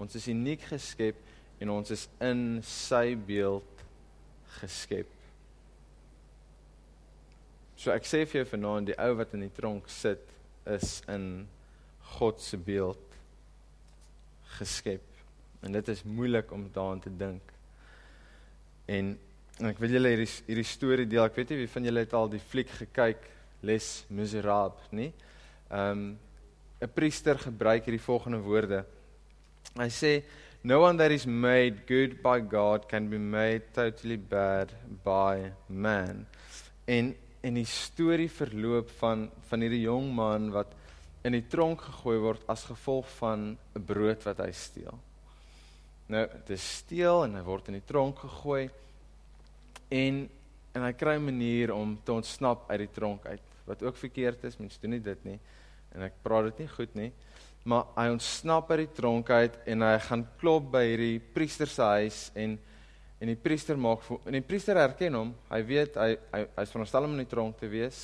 Ons 0.00 0.16
is 0.16 0.28
uniek 0.32 0.62
geskep 0.70 1.18
en 1.60 1.72
ons 1.74 1.90
is 1.92 2.06
in 2.24 2.60
sy 2.64 3.14
beeld 3.14 3.84
geskep. 4.60 5.08
So 7.80 7.92
ek 7.94 8.04
sê 8.08 8.24
vir 8.28 8.42
jou 8.42 8.48
vanaand 8.52 8.90
die 8.90 8.98
ou 9.00 9.14
wat 9.16 9.32
in 9.36 9.46
die 9.46 9.54
tronk 9.56 9.88
sit 9.92 10.26
is 10.68 11.00
in 11.08 11.46
God 12.18 12.40
se 12.42 12.58
beeld 12.60 13.16
geskep. 14.58 15.04
En 15.64 15.72
dit 15.72 15.88
is 15.92 16.04
moeilik 16.04 16.52
om 16.52 16.66
daaraan 16.72 17.00
te 17.00 17.12
dink. 17.12 17.52
En, 18.90 19.12
en 19.60 19.68
ek 19.70 19.80
wil 19.80 19.94
julle 19.96 20.12
hierdie 20.14 20.30
hierdie 20.48 20.66
storie 20.66 21.06
deel. 21.08 21.24
Ek 21.24 21.36
weet 21.38 21.52
nie 21.52 21.60
wie 21.62 21.70
van 21.72 21.88
julle 21.88 22.04
het 22.04 22.16
al 22.16 22.32
die 22.32 22.42
fliek 22.42 22.72
gekyk 22.80 23.28
Les 23.68 23.92
Miserables, 24.08 24.90
nie? 24.96 25.12
Ehm 25.68 26.04
um, 26.08 26.10
'n 26.80 26.88
priester 26.88 27.38
gebruik 27.38 27.84
hierdie 27.84 28.02
volgende 28.02 28.40
woorde. 28.40 28.84
Hy 29.76 29.88
sê 29.88 30.22
no 30.62 30.80
one 30.82 30.98
that 30.98 31.10
is 31.10 31.26
made 31.26 31.84
good 31.86 32.22
by 32.22 32.40
God 32.40 32.88
can 32.88 33.08
be 33.08 33.18
made 33.18 33.72
totally 33.72 34.16
bad 34.16 34.72
by 35.04 35.52
man. 35.68 36.26
En 36.86 37.14
en 37.42 37.56
die 37.56 37.68
storie 37.68 38.28
verloop 38.28 38.90
van 39.00 39.30
van 39.48 39.60
hierdie 39.64 39.86
jong 39.86 40.10
man 40.14 40.50
wat 40.52 40.74
in 41.24 41.36
die 41.36 41.46
tronk 41.52 41.80
gegooi 41.84 42.18
word 42.20 42.44
as 42.48 42.64
gevolg 42.68 43.08
van 43.18 43.56
'n 43.76 43.84
brood 43.84 44.24
wat 44.24 44.38
hy 44.38 44.50
steel. 44.52 44.98
Nou, 46.08 46.26
dit 46.46 46.58
steel 46.58 47.24
en 47.24 47.34
hy 47.34 47.42
word 47.42 47.68
in 47.68 47.78
die 47.78 47.86
tronk 47.86 48.18
gegooi 48.18 48.70
en 49.88 50.28
en 50.74 50.82
hy 50.82 50.92
kry 50.92 51.16
'n 51.16 51.24
manier 51.24 51.72
om 51.72 51.98
te 52.04 52.12
ontsnap 52.12 52.70
uit 52.70 52.78
die 52.78 52.94
tronk 52.94 53.26
uit 53.26 53.40
wat 53.64 53.82
ook 53.82 53.96
verkeerd 53.96 54.44
is, 54.44 54.56
mens 54.56 54.78
doen 54.80 54.90
nie 54.90 55.02
dit 55.02 55.24
nie. 55.24 55.38
En 55.94 56.06
ek 56.06 56.18
praat 56.24 56.50
dit 56.50 56.62
nie 56.62 56.72
goed 56.72 56.96
nie. 56.98 57.10
Maar 57.68 57.90
hy 57.96 58.06
ontsnap 58.14 58.70
uit 58.72 58.84
die 58.84 58.92
tronk 58.96 59.30
uit 59.30 59.56
en 59.68 59.84
hy 59.84 59.96
gaan 60.06 60.24
klop 60.40 60.70
by 60.72 60.82
hierdie 60.86 61.18
priester 61.34 61.70
se 61.70 61.88
huis 61.98 62.26
en 62.34 62.58
en 63.20 63.28
die 63.28 63.36
priester 63.36 63.76
maak 63.76 64.06
en 64.24 64.32
die 64.32 64.40
priester 64.40 64.78
herken 64.80 65.18
hom. 65.18 65.34
Hy 65.50 65.58
weet 65.68 65.98
hy 66.00 66.14
hy 66.32 66.38
hy's 66.56 66.70
veronderstel 66.72 67.04
om 67.04 67.18
in 67.18 67.20
die 67.20 67.28
tronk 67.28 67.58
te 67.60 67.68
wees, 67.68 67.98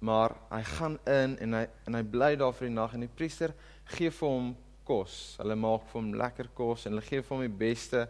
maar 0.00 0.32
hy 0.48 0.62
gaan 0.70 0.96
in 1.12 1.34
en 1.44 1.58
hy 1.58 1.66
en 1.84 1.98
hy 1.98 2.04
bly 2.14 2.30
daar 2.40 2.56
vir 2.56 2.70
die 2.70 2.76
nag 2.78 2.94
en 2.96 3.04
die 3.04 3.16
priester 3.18 3.52
gee 3.96 4.08
vir 4.08 4.32
hom 4.32 4.54
kos. 4.88 5.36
Hulle 5.42 5.58
maak 5.60 5.84
vir 5.90 6.00
hom 6.00 6.08
lekker 6.22 6.48
kos 6.56 6.86
en 6.86 6.96
hulle 6.96 7.04
gee 7.04 7.20
vir 7.20 7.36
hom 7.36 7.44
die 7.44 7.58
beste 7.66 8.06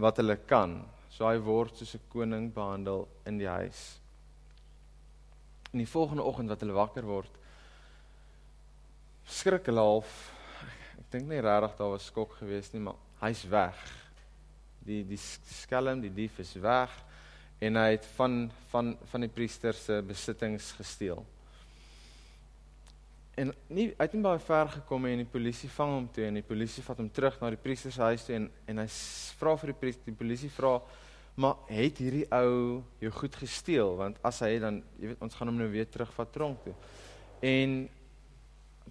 wat 0.00 0.22
hulle 0.22 0.38
kan. 0.48 0.78
So 1.12 1.28
hy 1.28 1.36
word 1.36 1.76
soos 1.76 1.94
'n 1.98 2.08
koning 2.08 2.48
behandel 2.54 3.04
in 3.26 3.38
die 3.38 3.50
huis 3.50 3.84
in 5.74 5.82
die 5.82 5.90
volgende 5.90 6.22
oggend 6.22 6.52
wat 6.52 6.62
hulle 6.62 6.76
wakker 6.76 7.06
word 7.06 7.40
skrik 9.24 9.66
half. 9.72 10.12
Ek 10.98 11.10
dink 11.12 11.28
nie 11.28 11.40
regtig 11.40 11.76
daar 11.78 11.94
was 11.94 12.08
skok 12.10 12.36
geweest 12.40 12.74
nie 12.74 12.82
maar 12.84 12.98
hy's 13.22 13.44
weg. 13.48 13.78
Die 14.84 15.02
die 15.08 15.18
skelm 15.18 16.02
die 16.04 16.12
dief 16.12 16.38
is 16.42 16.54
weg. 16.60 16.92
En 17.60 17.78
hy 17.80 17.94
het 17.94 18.06
van 18.16 18.50
van 18.72 18.96
van 19.12 19.24
die 19.24 19.32
priester 19.32 19.74
se 19.74 20.02
besittings 20.04 20.72
gesteel. 20.78 21.24
En 23.40 23.50
nie 23.68 23.88
hy 23.90 24.04
het 24.04 24.12
nie 24.14 24.22
baie 24.22 24.38
ver 24.38 24.68
gekom 24.76 25.08
en 25.08 25.24
die 25.24 25.30
polisie 25.30 25.70
vang 25.72 25.96
hom 25.96 26.10
toe 26.14 26.28
en 26.28 26.38
die 26.38 26.46
polisie 26.46 26.84
vat 26.86 27.00
hom 27.02 27.10
terug 27.10 27.40
na 27.40 27.50
die 27.50 27.62
priester 27.62 27.94
se 27.94 28.02
huis 28.02 28.26
toe 28.26 28.36
en 28.36 28.50
en 28.70 28.84
hy 28.84 28.86
vra 29.40 29.56
vir 29.62 29.72
die 29.72 29.80
priester 29.80 30.12
die 30.12 30.20
polisie 30.20 30.52
vra 30.54 30.76
maar 31.34 31.64
het 31.66 31.98
hierdie 31.98 32.28
ou 32.30 32.84
jou 33.02 33.10
goed 33.10 33.34
gesteel? 33.40 33.96
Want 33.98 34.20
as 34.22 34.38
hy 34.44 34.58
dan 34.62 34.82
jy 35.00 35.10
weet 35.10 35.24
ons 35.24 35.34
gaan 35.34 35.50
hom 35.50 35.58
nou 35.58 35.70
weer 35.72 35.88
terugvat 35.90 36.30
tronk 36.32 36.62
toe. 36.62 36.74
En 37.42 37.88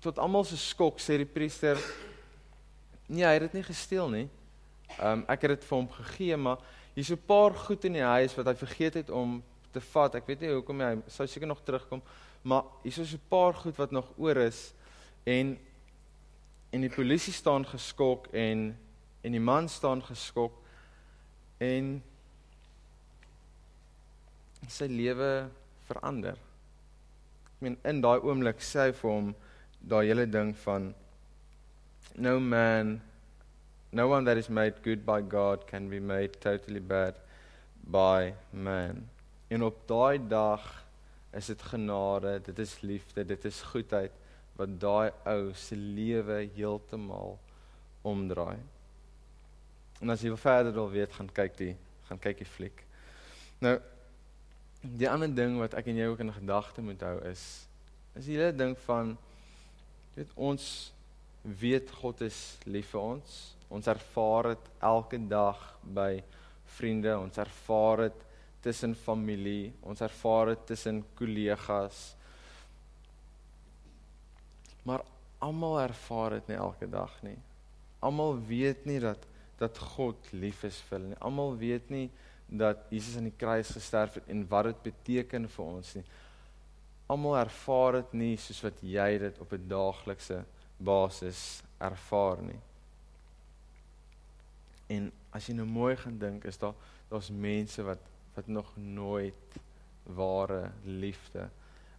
tot 0.03 0.19
almal 0.19 0.43
se 0.45 0.57
skok 0.59 0.99
sê 0.99 1.17
die 1.21 1.29
priester 1.29 1.79
nee, 3.07 3.23
hy 3.23 3.33
het 3.37 3.45
dit 3.47 3.59
nie 3.59 3.67
gesteel 3.67 4.09
nie. 4.11 4.27
Ehm 4.99 5.23
um, 5.23 5.25
ek 5.31 5.45
het 5.45 5.55
dit 5.55 5.65
vir 5.67 5.77
hom 5.77 5.89
gegee, 5.97 6.37
maar 6.37 6.61
hier's 6.95 7.11
'n 7.11 7.25
paar 7.27 7.53
goed 7.53 7.85
in 7.85 7.93
die 7.93 8.09
huis 8.15 8.35
wat 8.35 8.45
hy 8.45 8.55
vergeet 8.55 8.93
het 8.93 9.09
om 9.09 9.43
te 9.71 9.81
vat. 9.81 10.15
Ek 10.15 10.27
weet 10.27 10.41
nie 10.41 10.53
hoekom 10.53 10.81
hy 10.81 10.97
sou 11.07 11.27
seker 11.27 11.47
nog 11.47 11.63
terugkom, 11.63 12.01
maar 12.43 12.63
hier's 12.83 12.95
so 12.95 13.15
'n 13.15 13.29
paar 13.29 13.53
goed 13.53 13.77
wat 13.77 13.91
nog 13.91 14.11
oor 14.17 14.37
is 14.37 14.73
en 15.25 15.57
en 16.71 16.81
die 16.81 16.89
polisie 16.89 17.33
staan 17.33 17.65
geskok 17.65 18.27
en 18.33 18.77
en 19.23 19.31
die 19.31 19.39
man 19.39 19.69
staan 19.69 20.01
geskok 20.03 20.53
en 21.59 22.03
sy 24.67 24.85
lewe 24.85 25.49
verander. 25.87 26.37
Ek 27.45 27.61
meen 27.61 27.77
in 27.83 28.01
daai 28.01 28.19
oomblik 28.19 28.59
sê 28.59 28.87
hy 28.87 28.91
vir 28.91 29.11
hom 29.11 29.35
daai 29.89 30.07
hele 30.07 30.25
ding 30.29 30.53
van 30.63 30.93
no 32.15 32.39
man 32.39 33.01
no 33.91 34.07
one 34.09 34.25
that 34.25 34.37
is 34.37 34.49
made 34.49 34.81
good 34.83 35.05
by 35.05 35.21
God 35.21 35.67
can 35.67 35.89
be 35.89 35.99
made 35.99 36.39
totally 36.39 36.79
bad 36.79 37.19
by 37.83 38.33
man. 38.51 39.09
En 39.47 39.63
op 39.63 39.87
daai 39.87 40.17
dag 40.27 40.63
is 41.33 41.45
dit 41.45 41.61
genade, 41.61 42.39
dit 42.45 42.59
is 42.59 42.81
liefde, 42.81 43.25
dit 43.25 43.45
is 43.45 43.61
goedheid 43.61 44.11
wat 44.57 44.79
daai 44.81 45.11
ou 45.29 45.51
se 45.57 45.75
lewe 45.75 46.43
heeltemal 46.55 47.37
omdraai. 48.01 48.57
En 50.01 50.13
as 50.13 50.21
jy 50.21 50.33
verder 50.37 50.73
wil 50.73 50.89
weet, 50.91 51.13
gaan 51.13 51.29
kyk 51.33 51.57
die 51.57 51.73
gaan 52.07 52.19
kyk 52.19 52.41
die 52.43 52.49
fliek. 52.49 52.85
Nou 53.63 53.77
Die 54.83 55.07
ander 55.07 55.31
ding 55.31 55.55
wat 55.61 55.77
ek 55.79 55.87
en 55.87 55.95
jy 55.95 56.09
ook 56.11 56.19
in 56.19 56.33
gedagte 56.35 56.83
moet 56.83 57.03
hou 57.07 57.15
is 57.29 57.43
is 58.19 58.25
die 58.27 58.35
hele 58.35 58.51
ding 58.51 58.73
van 58.83 59.13
weet 60.15 60.33
ons 60.35 60.65
weet 61.43 61.91
God 61.99 62.21
is 62.23 62.39
lief 62.69 62.93
vir 62.93 63.01
ons. 63.01 63.39
Ons 63.73 63.89
ervaar 63.91 64.53
dit 64.53 64.69
elke 64.85 65.19
dag 65.29 65.59
by 65.83 66.21
vriende, 66.77 67.15
ons 67.17 67.39
ervaar 67.41 68.07
dit 68.07 68.21
tussen 68.63 68.93
familie, 68.95 69.73
ons 69.83 70.01
ervaar 70.01 70.53
dit 70.53 70.67
tussen 70.71 71.01
kollegas. 71.17 72.13
Maar 74.87 75.03
almal 75.43 75.81
ervaar 75.83 76.37
dit 76.37 76.53
nie 76.53 76.59
elke 76.59 76.87
dag 76.87 77.15
nie. 77.25 77.37
Almal 78.03 78.37
weet 78.47 78.85
nie 78.87 78.99
dat 79.03 79.29
dat 79.59 79.77
God 79.95 80.31
lief 80.35 80.63
is 80.67 80.79
vir 80.87 80.97
hulle 80.97 81.11
nie. 81.13 81.19
Almal 81.23 81.53
weet 81.59 81.91
nie 81.93 82.07
dat 82.47 82.87
Jesus 82.91 83.17
aan 83.17 83.29
die 83.29 83.37
kruis 83.39 83.71
gesterf 83.71 84.17
het 84.19 84.27
en 84.31 84.43
wat 84.49 84.69
dit 84.69 84.81
beteken 84.89 85.47
vir 85.51 85.65
ons 85.65 85.93
nie. 85.97 86.03
Almal 87.11 87.37
ervaar 87.37 87.99
dit 87.99 88.13
nie 88.13 88.35
soos 88.37 88.61
wat 88.63 88.79
jy 88.81 89.17
dit 89.19 89.39
op 89.39 89.53
'n 89.53 89.67
daaglikse 89.67 90.43
basis 90.77 91.61
ervaar 91.77 92.41
nie. 92.41 92.61
En 94.87 95.11
as 95.31 95.47
jy 95.47 95.55
nou 95.55 95.65
mooi 95.65 95.95
gaan 95.95 96.17
dink, 96.19 96.45
is 96.45 96.57
daar 96.57 96.73
daar's 97.09 97.29
mense 97.29 97.83
wat 97.83 97.99
wat 98.35 98.47
nog 98.47 98.77
nooit 98.77 99.57
ware 100.03 100.71
liefde 100.83 101.49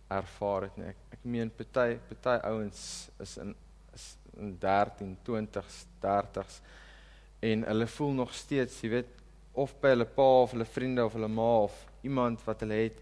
ervaar 0.08 0.62
het 0.62 0.76
nie. 0.76 0.86
Ek 0.86 0.96
ek 1.10 1.24
meen 1.24 1.50
party 1.50 1.98
party 2.08 2.40
ouens 2.46 3.10
is 3.20 3.36
in 3.38 3.54
is 3.94 4.16
in 4.36 4.56
13, 4.58 5.16
20s, 5.22 5.84
30s 6.02 6.60
en 7.40 7.62
hulle 7.62 7.86
voel 7.86 8.12
nog 8.12 8.34
steeds, 8.34 8.80
jy 8.82 8.90
weet, 8.90 9.10
of 9.52 9.74
by 9.80 9.92
hulle 9.92 10.06
pa 10.16 10.28
of 10.42 10.54
hulle 10.54 10.66
vriende 10.66 11.04
of 11.04 11.14
hulle 11.14 11.28
ma 11.30 11.50
of 11.66 11.74
iemand 12.02 12.42
wat 12.46 12.64
hulle 12.64 12.78
het 12.86 12.98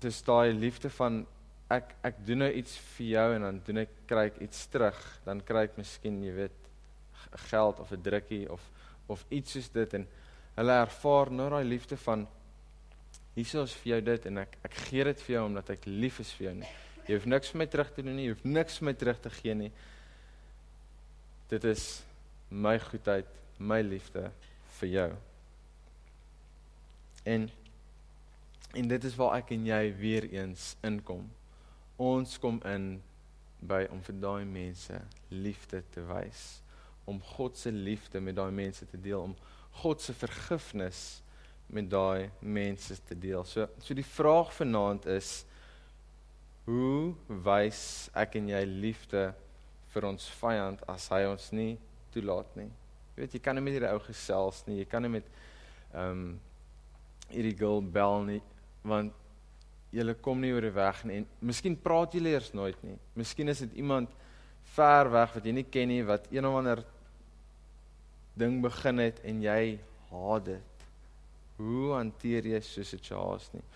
dis 0.00 0.22
daai 0.22 0.52
liefde 0.52 0.90
van 0.96 1.26
ek 1.70 1.94
ek 2.02 2.24
doen 2.26 2.42
nou 2.44 2.50
iets 2.50 2.76
vir 2.96 3.06
jou 3.06 3.26
en 3.34 3.46
dan 3.46 3.60
doen 3.66 3.82
ek 3.84 3.92
kry 4.10 4.26
ek 4.30 4.40
iets 4.46 4.66
terug, 4.72 4.98
dan 5.24 5.42
kry 5.46 5.68
ek 5.68 5.78
miskien, 5.78 6.18
jy 6.24 6.32
weet, 6.34 6.60
geld 7.50 7.78
of 7.78 7.92
'n 7.92 8.02
drukkie 8.02 8.50
of 8.50 8.60
of 9.06 9.24
iets 9.30 9.52
soos 9.52 9.68
dit 9.68 9.94
en 9.94 10.06
hulle 10.56 10.72
ervaar 10.72 11.30
nou 11.30 11.48
daai 11.50 11.64
liefde 11.64 11.96
van 11.96 12.26
hierso 13.34 13.62
is 13.62 13.74
vir 13.82 13.92
jou 13.92 14.00
dit 14.00 14.26
en 14.26 14.38
ek 14.38 14.56
ek 14.64 14.74
gee 14.74 15.04
dit 15.04 15.20
vir 15.20 15.34
jou 15.34 15.44
omdat 15.46 15.70
ek 15.70 15.86
lief 15.86 16.20
is 16.20 16.32
vir 16.32 16.46
jou 16.46 16.54
nie. 16.54 16.70
Jy 17.06 17.14
hoef 17.14 17.26
niks 17.26 17.50
vir 17.50 17.58
my 17.58 17.66
terug 17.66 17.94
te 17.94 18.02
doen 18.02 18.16
nie, 18.16 18.26
jy 18.28 18.34
hoef 18.34 18.44
niks 18.44 18.78
vir 18.78 18.86
my 18.86 18.94
terug 18.94 19.20
te 19.20 19.30
gee 19.30 19.54
nie. 19.54 19.72
Dit 21.50 21.64
is 21.64 22.02
my 22.50 22.78
goedheid, 22.78 23.26
my 23.58 23.80
liefde 23.82 24.30
vir 24.78 24.88
jou. 24.88 25.10
En 27.24 27.50
en 28.72 28.88
dit 28.88 29.04
is 29.04 29.16
waar 29.18 29.36
ek 29.40 29.54
en 29.54 29.66
jy 29.66 29.82
weer 29.98 30.26
eens 30.30 30.74
inkom. 30.86 31.24
Ons 32.00 32.36
kom 32.40 32.60
in 32.68 33.00
by 33.60 33.84
om 33.92 34.00
vir 34.04 34.18
daai 34.22 34.44
mense 34.48 35.00
liefde 35.28 35.82
te 35.92 36.04
wys, 36.08 36.60
om 37.04 37.18
God 37.34 37.58
se 37.58 37.72
liefde 37.74 38.20
met 38.22 38.38
daai 38.38 38.52
mense 38.54 38.86
te 38.86 39.00
deel, 39.00 39.32
om 39.32 39.34
God 39.82 40.00
se 40.02 40.14
vergifnis 40.14 41.20
met 41.70 41.90
daai 41.90 42.30
mense 42.40 42.96
te 43.06 43.18
deel. 43.18 43.44
So 43.44 43.68
so 43.82 43.94
die 43.94 44.06
vraag 44.06 44.52
vanaand 44.54 45.06
is 45.10 45.40
hoe 46.66 47.14
wys 47.46 47.82
ek 48.14 48.36
en 48.38 48.50
jy 48.52 48.62
liefde 48.68 49.30
vir 49.90 50.06
ons 50.06 50.28
vyand 50.40 50.82
as 50.90 51.08
hy 51.10 51.24
ons 51.26 51.50
nie 51.56 51.72
toelaat 52.14 52.54
nie. 52.58 52.70
Jy 53.14 53.24
weet 53.24 53.34
jy 53.34 53.42
kan 53.42 53.58
nie 53.58 53.64
met 53.66 53.74
hierdie 53.76 53.90
ou 53.90 54.02
gesels 54.06 54.62
nie. 54.68 54.80
Jy 54.82 54.88
kan 54.90 55.04
nie 55.06 55.18
met 55.18 55.34
ehm 55.90 56.22
um, 56.22 56.30
hierdie 57.30 57.54
girl 57.54 57.78
bel 57.82 58.24
nie 58.26 58.40
want 58.82 59.12
julle 59.90 60.14
kom 60.22 60.40
nie 60.40 60.52
oor 60.54 60.62
die 60.62 60.74
weg 60.74 61.04
nie 61.04 61.20
en 61.20 61.26
miskien 61.40 61.76
praat 61.76 62.14
julle 62.14 62.30
eers 62.30 62.52
nooit 62.54 62.78
nie. 62.86 62.96
Miskien 63.18 63.48
is 63.48 63.62
dit 63.64 63.80
iemand 63.82 64.10
ver 64.76 65.10
weg 65.10 65.34
wat 65.34 65.46
jy 65.46 65.54
nie 65.56 65.66
ken 65.66 65.90
nie 65.90 66.02
wat 66.06 66.28
een 66.30 66.46
of 66.46 66.58
ander 66.60 66.84
ding 68.38 68.60
begin 68.62 69.02
het 69.02 69.18
en 69.26 69.42
jy 69.42 69.78
haat 70.10 70.44
dit. 70.46 70.84
Hoe 71.60 71.96
hanteer 71.96 72.46
jy 72.46 72.60
so 72.60 72.80
'n 72.80 72.84
situasie 72.84 73.58
nie? 73.58 73.66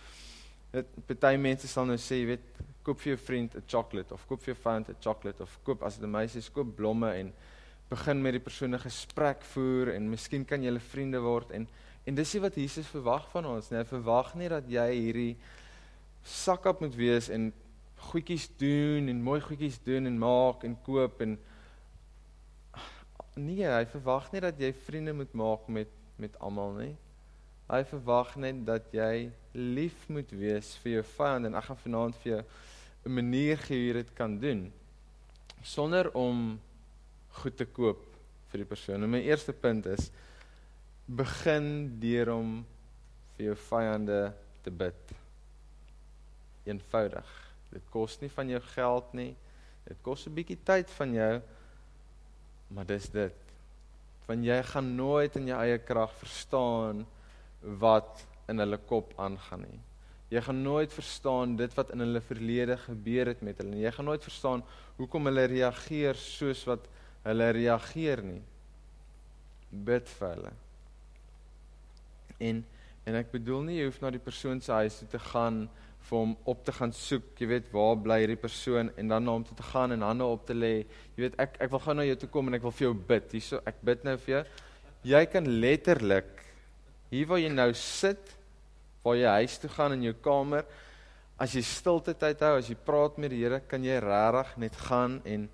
Dit 0.73 0.87
party 1.06 1.37
mense 1.37 1.68
sal 1.68 1.87
nou 1.87 1.96
sê, 1.96 2.16
jy 2.23 2.26
weet, 2.26 2.46
koop 2.82 2.99
vir 3.00 3.14
jou 3.14 3.20
vriend 3.26 3.56
'n 3.56 3.62
chocolate 3.66 4.12
of 4.14 4.26
koop 4.26 4.40
vir 4.40 4.54
jou 4.54 4.62
vyand 4.62 4.88
'n 4.88 4.96
chocolate 5.00 5.42
of 5.42 5.58
koop 5.64 5.82
as 5.82 5.96
dit 5.96 6.04
'n 6.04 6.11
meisie 6.11 6.38
is, 6.38 6.49
koop 6.49 6.76
blomme 6.76 7.11
en 7.12 7.32
begin 7.88 8.23
met 8.23 8.32
die 8.32 8.40
persoon 8.40 8.75
'n 8.75 8.78
gesprek 8.78 9.42
voer 9.42 9.94
en 9.94 10.11
miskien 10.11 10.44
kan 10.44 10.62
julle 10.62 10.80
vriende 10.80 11.20
word 11.20 11.50
en 11.50 11.68
en 12.04 12.14
dis 12.14 12.34
wat 12.40 12.56
Jesus 12.56 12.87
verwag 12.92 13.28
van 13.32 13.46
ons, 13.46 13.70
nee, 13.73 13.84
verwag 13.88 14.34
nie 14.38 14.49
dat 14.52 14.68
jy 14.68 14.88
hierdie 14.92 15.37
sakkap 16.25 16.80
moet 16.80 16.94
wees 16.96 17.28
en 17.32 17.52
goedjies 18.11 18.49
doen 18.61 19.08
en 19.08 19.23
mooi 19.25 19.40
goedjies 19.40 19.78
doen 19.84 20.06
en 20.06 20.18
maak 20.18 20.64
en 20.64 20.76
koop 20.84 21.20
en 21.25 21.38
nee, 23.34 23.66
hy 23.66 23.84
verwag 23.92 24.30
nie 24.32 24.42
dat 24.44 24.61
jy 24.61 24.73
vriende 24.87 25.14
moet 25.16 25.32
maak 25.34 25.68
met 25.68 26.00
met 26.20 26.37
almal 26.38 26.76
nie. 26.78 26.92
Hy 27.66 27.80
verwag 27.90 28.37
net 28.38 28.61
dat 28.66 28.92
jy 28.94 29.30
lief 29.56 30.04
moet 30.12 30.30
wees 30.37 30.75
vir 30.82 30.99
jou 30.99 31.04
vyand 31.16 31.49
en 31.49 31.58
ek 31.58 31.68
gaan 31.68 31.80
vanaand 31.82 32.18
vir 32.23 32.30
jou 32.30 32.42
'n 33.04 33.14
manier 33.14 33.58
gee 33.58 33.78
hoe 33.78 33.87
jy 33.88 33.94
dit 33.99 34.14
kan 34.14 34.38
doen 34.38 34.73
sonder 35.62 36.11
om 36.14 36.61
goed 37.40 37.56
te 37.56 37.64
koop 37.64 38.04
vir 38.50 38.58
die 38.62 38.68
persoon. 38.68 39.02
En 39.02 39.11
my 39.11 39.20
eerste 39.25 39.52
punt 39.52 39.86
is 39.86 40.10
begin 41.06 41.99
deur 42.00 42.32
om 42.34 42.52
vir 43.36 43.50
jou 43.50 43.56
vyande 43.69 44.21
te 44.64 44.73
bid. 44.73 45.14
Eenvoudig. 46.64 47.32
Dit 47.75 47.88
kos 47.93 48.17
nie 48.23 48.30
van 48.32 48.49
jou 48.49 48.60
geld 48.73 49.12
nie. 49.12 49.32
Dit 49.84 49.99
kos 50.02 50.26
'n 50.26 50.34
bietjie 50.34 50.58
tyd 50.64 50.90
van 50.90 51.12
jou. 51.12 51.43
Maar 52.69 52.86
dis 52.86 53.08
dit. 53.10 53.40
Want 54.26 54.45
jy 54.45 54.62
gaan 54.62 54.97
nooit 54.97 55.36
in 55.36 55.47
jou 55.47 55.58
eie 55.60 55.78
krag 55.78 56.12
verstaan 56.12 57.06
wat 57.60 58.26
in 58.49 58.58
hulle 58.58 58.78
kop 58.78 59.12
aangaan 59.19 59.60
nie. 59.60 59.80
Jy 60.30 60.40
gaan 60.40 60.62
nooit 60.62 60.93
verstaan 60.93 61.56
dit 61.56 61.75
wat 61.75 61.90
in 61.90 62.00
hulle 62.00 62.21
verlede 62.21 62.76
gebeur 62.76 63.26
het 63.26 63.43
met 63.43 63.58
hulle. 63.58 63.76
Jy 63.76 63.90
gaan 63.90 64.04
nooit 64.04 64.23
verstaan 64.23 64.64
hoekom 64.97 65.26
hulle 65.26 65.45
reageer 65.45 66.14
soos 66.14 66.64
wat 66.64 66.88
hulle 67.23 67.50
reageer 67.50 68.23
nie. 68.23 68.43
Bid 69.71 70.08
vir 70.08 70.28
hulle. 70.28 70.52
En 72.38 72.64
en 73.04 73.18
ek 73.18 73.34
bedoel 73.34 73.66
nie 73.66 73.75
jy 73.76 73.88
hoef 73.90 73.99
na 74.00 74.08
die 74.14 74.23
persoon 74.23 74.62
se 74.64 74.73
huis 74.73 74.94
toe 74.97 75.08
te 75.12 75.18
gaan 75.20 75.66
vir 76.08 76.16
hom 76.16 76.30
op 76.49 76.62
te 76.64 76.73
gaan 76.73 76.92
soek, 76.97 77.26
jy 77.36 77.49
weet 77.50 77.66
waar 77.73 77.99
bly 78.00 78.16
hierdie 78.23 78.40
persoon 78.40 78.88
en 78.97 79.12
dan 79.12 79.25
na 79.25 79.34
hom 79.36 79.44
toe 79.44 79.56
te 79.56 79.66
gaan 79.66 79.92
en 79.92 80.04
hande 80.04 80.25
op 80.25 80.47
te 80.49 80.56
lê. 80.56 80.86
Jy 81.16 81.26
weet 81.26 81.36
ek 81.40 81.58
ek 81.64 81.73
wil 81.73 81.82
gou 81.84 81.94
na 81.97 82.06
jou 82.08 82.16
toe 82.23 82.30
kom 82.32 82.49
en 82.49 82.56
ek 82.56 82.64
wil 82.64 82.75
vir 82.78 82.86
jou 82.86 82.94
bid. 83.12 83.36
Hierso 83.36 83.60
ek 83.68 83.82
bid 83.84 84.08
nou 84.08 84.16
vir 84.25 84.34
jou. 84.34 84.42
Jy 85.04 85.23
kan 85.32 85.52
letterlik 85.60 86.32
hier 87.12 87.28
waar 87.28 87.42
jy 87.44 87.52
nou 87.52 87.68
sit 87.76 88.32
waar 89.04 89.20
jy 89.20 89.36
huis 89.42 89.58
toe 89.60 89.68
gaan 89.68 89.92
in 89.99 90.06
jou 90.08 90.14
kamer, 90.25 90.64
as 91.36 91.52
jy 91.52 91.62
stilte 91.66 92.14
tyd 92.16 92.40
hou, 92.47 92.54
as 92.56 92.70
jy 92.70 92.76
praat 92.86 93.18
met 93.20 93.34
die 93.34 93.42
Here, 93.42 93.60
kan 93.68 93.84
jy 93.84 93.99
regtig 94.00 94.54
net 94.64 94.78
gaan 94.86 95.18
en 95.28 95.49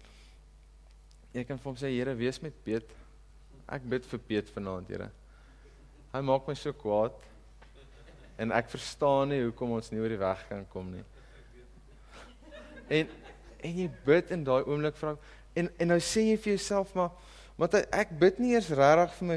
jy 1.34 1.44
kan 1.48 1.58
vir 1.58 1.70
hom 1.72 1.78
sê 1.80 1.90
Here, 1.90 2.14
wees 2.14 2.38
met 2.44 2.54
Piet. 2.64 2.94
Ek 3.70 3.86
bid 3.90 4.06
vir 4.06 4.22
Piet 4.28 4.52
vanaand, 4.54 4.92
Here. 4.92 5.10
Hy 6.10 6.20
maak 6.26 6.46
my 6.48 6.56
so 6.58 6.74
kwaad. 6.74 7.16
En 8.40 8.54
ek 8.56 8.70
verstaan 8.72 9.30
nie 9.30 9.42
hoekom 9.44 9.76
ons 9.76 9.90
nie 9.92 10.00
oor 10.02 10.12
die 10.12 10.20
weg 10.20 10.44
kan 10.48 10.64
kom 10.72 10.92
nie. 10.94 11.04
En 12.90 13.18
en 13.60 13.74
jy 13.76 13.90
bid 14.06 14.30
in 14.32 14.40
daai 14.40 14.62
oomblik 14.62 14.96
vra 14.96 15.18
en 15.52 15.66
en 15.68 15.90
nou 15.92 15.98
sê 16.00 16.22
jy 16.30 16.36
vir 16.40 16.54
jouself 16.54 16.94
maar 16.96 17.10
want 17.60 17.74
ek 17.76 18.14
bid 18.22 18.38
nie 18.40 18.54
eers 18.54 18.70
regtig 18.72 19.18
vir 19.18 19.28
my 19.28 19.36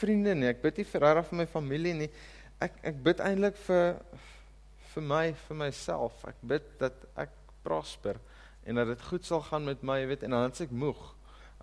vriende 0.00 0.34
nie. 0.34 0.48
Ek 0.50 0.64
bid 0.64 0.80
nie 0.80 0.86
regtig 0.90 1.28
vir 1.30 1.38
my 1.38 1.46
familie 1.52 1.94
nie 1.94 2.10
ek 2.62 2.78
ek 2.88 3.02
bid 3.04 3.20
eintlik 3.20 3.58
vir 3.66 3.98
vir 4.94 5.04
my 5.04 5.24
vir 5.46 5.58
myself. 5.60 6.22
Ek 6.28 6.38
bid 6.40 6.68
dat 6.80 7.04
ek 7.20 7.32
prosper 7.66 8.20
en 8.66 8.80
dat 8.80 8.88
dit 8.90 9.02
goed 9.10 9.26
sal 9.26 9.42
gaan 9.46 9.66
met 9.68 9.82
my, 9.86 10.00
weet 10.08 10.24
en 10.26 10.34
dan 10.34 10.50
as 10.50 10.62
ek 10.64 10.72
moeg, 10.74 10.98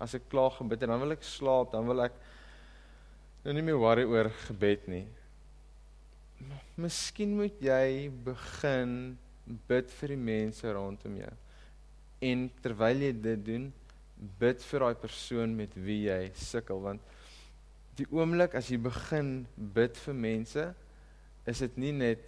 as 0.00 0.14
ek 0.16 0.28
klaar 0.32 0.54
gebid 0.56 0.84
en 0.84 0.94
dan 0.94 1.02
wil 1.02 1.16
ek 1.16 1.26
slaap, 1.26 1.72
dan 1.74 1.88
wil 1.90 2.04
ek 2.06 2.14
nou 3.44 3.52
nie 3.52 3.64
meer 3.64 3.76
worry 3.76 4.04
oor 4.08 4.30
gebed 4.46 4.86
nie. 4.88 5.04
Miskien 6.80 7.34
moet 7.36 7.58
jy 7.62 8.08
begin 8.24 9.16
bid 9.68 9.90
vir 9.98 10.14
die 10.14 10.20
mense 10.20 10.70
rondom 10.72 11.18
jou. 11.20 11.32
En 12.24 12.46
terwyl 12.64 13.04
jy 13.04 13.10
dit 13.26 13.42
doen, 13.44 13.66
bid 14.40 14.62
vir 14.64 14.86
daai 14.86 14.96
persoon 15.02 15.52
met 15.58 15.74
wie 15.76 16.06
jy 16.06 16.30
sukkel 16.38 16.80
want 16.80 17.02
die 17.98 18.06
oomblik 18.14 18.56
as 18.58 18.70
jy 18.72 18.78
begin 18.82 19.44
bid 19.54 19.98
vir 20.06 20.16
mense, 20.18 20.64
is 21.46 21.60
dit 21.62 21.76
nie 21.78 21.92
net 21.92 22.24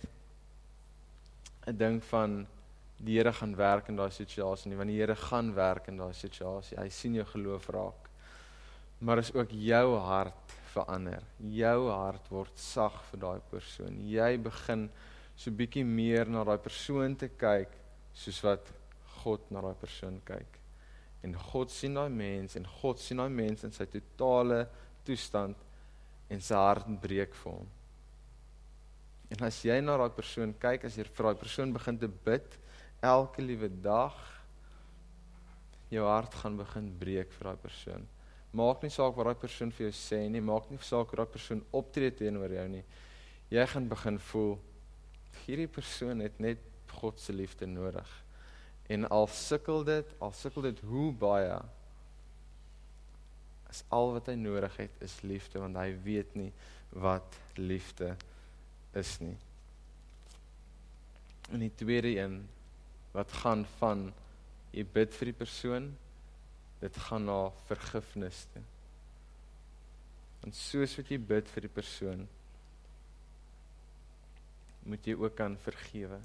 'n 1.66 1.76
ding 1.76 2.00
van 2.12 2.46
die 2.98 3.16
Here 3.16 3.32
gaan 3.32 3.56
werk 3.56 3.88
in 3.88 3.96
daai 3.96 4.10
situasie 4.10 4.70
nie, 4.70 4.76
want 4.76 4.88
die 4.88 5.00
Here 5.00 5.16
gaan 5.16 5.54
werk 5.54 5.88
in 5.88 5.96
daai 5.96 6.14
situasie. 6.14 6.78
Hy 6.78 6.88
sien 6.88 7.14
jou 7.14 7.24
geloof 7.24 7.68
raak. 7.68 8.08
Maar 9.00 9.18
is 9.18 9.34
ook 9.34 9.50
jou 9.50 9.98
hart 9.98 10.55
verander. 10.76 11.24
Jou 11.56 11.88
hart 11.90 12.30
word 12.32 12.56
sag 12.60 12.96
vir 13.10 13.22
daai 13.24 13.40
persoon. 13.50 14.00
Jy 14.04 14.30
begin 14.44 14.86
so 15.36 15.52
bietjie 15.52 15.84
meer 15.84 16.28
na 16.32 16.44
daai 16.46 16.58
persoon 16.62 17.16
te 17.18 17.30
kyk 17.32 17.74
soos 18.16 18.40
wat 18.44 18.72
God 19.20 19.50
na 19.52 19.62
daai 19.64 19.76
persoon 19.80 20.20
kyk. 20.28 20.60
En 21.26 21.34
God 21.50 21.72
sien 21.72 21.96
daai 21.96 22.10
mens 22.12 22.56
en 22.58 22.68
God 22.80 23.00
sien 23.02 23.20
daai 23.20 23.32
mens 23.32 23.64
in 23.66 23.74
sy 23.74 23.88
totale 23.90 24.64
toestand 25.06 25.64
en 26.32 26.42
sy 26.42 26.58
hart 26.58 26.88
breek 27.02 27.34
vir 27.42 27.58
hom. 27.58 27.72
En 29.34 29.46
as 29.48 29.58
jy 29.66 29.80
na 29.82 29.96
daai 29.98 30.12
persoon 30.14 30.54
kyk, 30.62 30.86
as 30.86 30.96
jy 30.98 31.06
vir 31.08 31.28
daai 31.28 31.40
persoon 31.40 31.74
begin 31.74 31.98
te 31.98 32.08
bid 32.28 32.58
elke 33.04 33.42
liewe 33.42 33.68
dag, 33.82 34.16
jou 35.90 36.04
hart 36.06 36.34
gaan 36.40 36.58
begin 36.58 36.90
breek 37.00 37.32
vir 37.36 37.50
daai 37.50 37.62
persoon. 37.62 38.06
Maak 38.56 38.84
nie 38.84 38.92
saak 38.92 39.16
wat 39.18 39.28
daai 39.28 39.42
persoon 39.42 39.72
vir 39.74 39.88
jou 39.88 39.96
sê 39.98 40.22
nie, 40.32 40.40
maak 40.40 40.70
nie 40.70 40.78
saak 40.80 41.12
hoe 41.12 41.20
daai 41.20 41.32
persoon 41.34 41.64
optree 41.76 42.12
teenoor 42.14 42.54
jou 42.56 42.66
nie. 42.72 42.84
Jy 43.52 43.66
gaan 43.72 43.88
begin 43.90 44.20
voel 44.30 44.56
hierdie 45.44 45.68
persoon 45.70 46.24
het 46.24 46.38
net 46.42 46.62
God 46.96 47.20
se 47.20 47.34
liefde 47.36 47.68
nodig. 47.68 48.08
En 48.88 49.04
al 49.12 49.28
sukkel 49.28 49.84
dit, 49.84 50.14
al 50.22 50.32
sukkel 50.32 50.70
dit 50.70 50.80
hoe 50.88 51.10
baie 51.12 51.58
as 53.66 53.82
al 53.92 54.14
wat 54.14 54.30
hy 54.30 54.36
nodig 54.38 54.76
het 54.78 55.02
is 55.04 55.18
liefde 55.26 55.60
want 55.60 55.76
hy 55.76 55.90
weet 56.04 56.36
nie 56.38 56.50
wat 56.96 57.36
liefde 57.58 58.14
is 58.96 59.16
nie. 59.20 59.34
En 61.52 61.62
die 61.62 61.72
tweede 61.78 62.14
een 62.16 62.40
wat 63.12 63.32
gaan 63.42 63.64
van 63.78 64.08
jy 64.72 64.84
bid 64.94 65.14
vir 65.16 65.30
die 65.30 65.38
persoon, 65.38 65.90
dit 66.80 66.96
gaan 67.06 67.24
na 67.24 67.40
vergifnis 67.68 68.44
toe. 68.52 68.62
En 70.46 70.52
soos 70.54 70.94
wat 70.98 71.10
jy 71.10 71.18
bid 71.18 71.48
vir 71.50 71.66
die 71.66 71.72
persoon, 71.72 72.26
moet 74.86 75.06
jy 75.08 75.16
ook 75.18 75.34
kan 75.38 75.56
vergewe. 75.64 76.20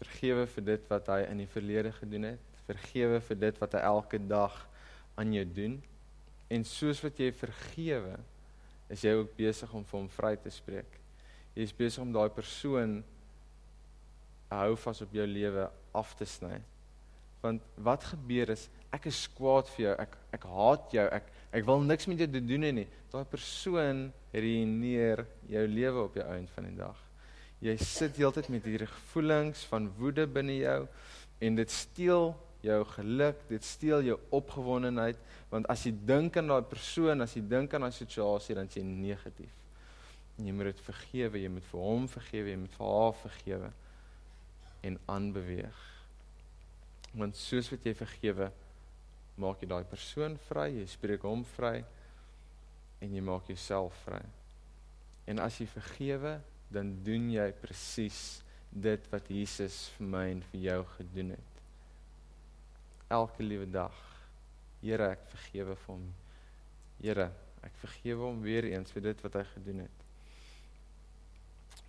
Vergewe 0.00 0.46
vir 0.54 0.66
dit 0.70 0.86
wat 0.88 1.10
hy 1.12 1.20
in 1.28 1.42
die 1.42 1.50
verlede 1.50 1.92
gedoen 1.92 2.30
het. 2.30 2.46
Vergewe 2.64 3.20
vir 3.26 3.40
dit 3.42 3.60
wat 3.60 3.76
hy 3.76 3.82
elke 3.90 4.20
dag 4.22 4.56
aan 5.20 5.34
jou 5.36 5.44
doen. 5.44 5.76
En 6.48 6.64
soos 6.64 7.02
wat 7.04 7.20
jy 7.20 7.28
vergewe, 7.36 8.16
is 8.90 9.04
jy 9.04 9.12
ook 9.18 9.36
besig 9.36 9.72
om 9.76 9.84
vir 9.86 9.98
hom 10.00 10.08
vry 10.16 10.32
te 10.40 10.50
spreek. 10.54 10.96
Jy 11.54 11.66
is 11.68 11.76
besig 11.76 12.02
om 12.02 12.14
daai 12.14 12.30
persoon 12.32 13.00
hou 14.50 14.74
vas 14.82 15.02
op 15.04 15.12
jou 15.14 15.26
lewe 15.28 15.68
af 15.94 16.14
te 16.18 16.26
sny. 16.26 16.56
Want 17.40 17.64
wat 17.80 18.04
gebeur 18.12 18.52
is 18.52 18.68
ek 18.92 19.06
is 19.10 19.20
kwaad 19.36 19.68
vir 19.74 19.84
jou. 19.84 19.94
Ek 20.02 20.16
ek 20.36 20.48
haat 20.54 20.96
jou. 20.96 21.06
Ek 21.18 21.30
ek 21.50 21.66
wil 21.66 21.84
niks 21.86 22.08
met 22.10 22.20
jou 22.22 22.28
te 22.30 22.42
doen 22.42 22.66
nie. 22.80 22.86
Daai 23.10 23.24
persoon 23.28 24.08
ruïneer 24.34 25.24
jou 25.50 25.64
lewe 25.66 26.04
op 26.04 26.18
die 26.18 26.26
einde 26.26 26.52
van 26.54 26.68
die 26.68 26.76
dag. 26.78 26.98
Jy 27.60 27.74
sit 27.82 28.16
heeltyd 28.16 28.48
met 28.52 28.64
hierdie 28.64 28.88
gevoelings 28.88 29.66
van 29.68 29.90
woede 29.98 30.24
binne 30.30 30.56
jou 30.56 30.78
en 31.44 31.58
dit 31.58 31.72
steel 31.72 32.32
jou 32.64 32.78
geluk, 32.94 33.40
dit 33.48 33.64
steel 33.64 34.04
jou 34.04 34.16
opgewondenheid 34.36 35.20
want 35.50 35.66
as 35.72 35.82
jy 35.84 35.92
dink 36.06 36.36
aan 36.38 36.50
daai 36.52 36.64
persoon, 36.70 37.24
as 37.24 37.34
jy 37.34 37.42
dink 37.50 37.74
aan 37.74 37.86
daai 37.86 37.96
situasie 37.96 38.56
dan 38.56 38.68
is 38.70 38.78
jy 38.78 38.84
negatief. 38.86 39.52
En 40.38 40.46
jy 40.48 40.56
moet 40.56 40.70
dit 40.70 40.82
vergewe, 40.86 41.40
jy 41.42 41.52
moet 41.52 41.66
vir 41.72 41.80
hom 41.84 42.06
vergewe, 42.08 42.52
jy 42.52 42.60
moet 42.62 42.76
vir 42.78 42.92
haar 42.94 43.16
vergewe 43.24 43.72
en 44.88 45.00
aanbeweeg. 45.12 45.89
Want 47.16 47.38
soos 47.38 47.70
wat 47.72 47.86
jy 47.86 47.94
vergewe, 47.98 48.50
maak 49.40 49.62
jy 49.62 49.70
daai 49.70 49.86
persoon 49.88 50.36
vry, 50.48 50.68
jy 50.76 50.86
spreek 50.90 51.24
hom 51.26 51.42
vry 51.56 51.80
en 53.00 53.16
jy 53.16 53.22
maak 53.24 53.48
jouself 53.50 53.96
vry. 54.04 54.20
En 55.30 55.40
as 55.42 55.58
jy 55.60 55.66
vergewe, 55.70 56.36
dan 56.70 56.92
doen 57.04 57.30
jy 57.32 57.48
presies 57.62 58.40
dit 58.70 59.06
wat 59.10 59.26
Jesus 59.32 59.88
vir 59.96 60.10
my 60.12 60.24
en 60.30 60.42
vir 60.52 60.66
jou 60.68 60.80
gedoen 60.94 61.32
het. 61.34 61.62
Elke 63.10 63.42
liewe 63.42 63.66
dag. 63.66 63.96
Here, 64.80 65.10
ek 65.16 65.24
vergewe 65.32 65.74
vir 65.74 65.90
hom. 65.90 66.04
Here, 67.00 67.26
ek 67.66 67.74
vergewe 67.82 68.28
hom 68.28 68.38
weer 68.44 68.68
eens 68.70 68.92
vir 68.94 69.08
dit 69.10 69.24
wat 69.26 69.40
hy 69.40 69.42
gedoen 69.50 69.82
het. 69.84 70.06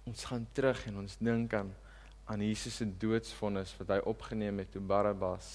Ons 0.10 0.26
gaan 0.26 0.48
terug 0.58 0.82
en 0.90 1.04
ons 1.04 1.20
dink 1.22 1.54
aan 1.54 1.70
aan 2.32 2.42
Jesus 2.46 2.78
se 2.80 2.88
doodsvonnis 2.88 3.74
wat 3.82 3.90
hy 3.92 4.00
opgeneem 4.08 4.62
het 4.64 4.72
toe 4.72 4.82
Barabbas 4.82 5.48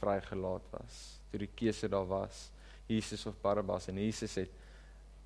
vrygelaat 0.00 0.66
was. 0.74 0.96
Toe 1.30 1.40
die 1.40 1.52
keuse 1.56 1.88
daar 1.88 2.08
was, 2.08 2.48
Jesus 2.90 3.24
of 3.30 3.38
Barabbas 3.40 3.88
en 3.88 4.00
Jesus 4.02 4.34
het 4.42 4.52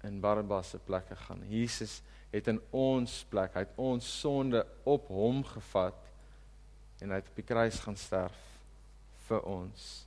in 0.07 0.21
Barabbas 0.23 0.71
se 0.71 0.79
plek 0.79 1.09
gegaan. 1.11 1.43
Jesus 1.51 2.01
het 2.31 2.49
in 2.51 2.61
ons 2.71 3.23
plek, 3.31 3.55
hy 3.57 3.64
het 3.64 3.77
ons 3.81 4.07
sonde 4.21 4.62
op 4.87 5.09
hom 5.11 5.43
gevat 5.49 6.01
en 7.03 7.11
hy 7.11 7.19
het 7.19 7.31
op 7.31 7.38
die 7.40 7.47
kruis 7.47 7.81
gaan 7.83 7.99
sterf 7.99 8.43
vir 9.27 9.47
ons. 9.51 10.05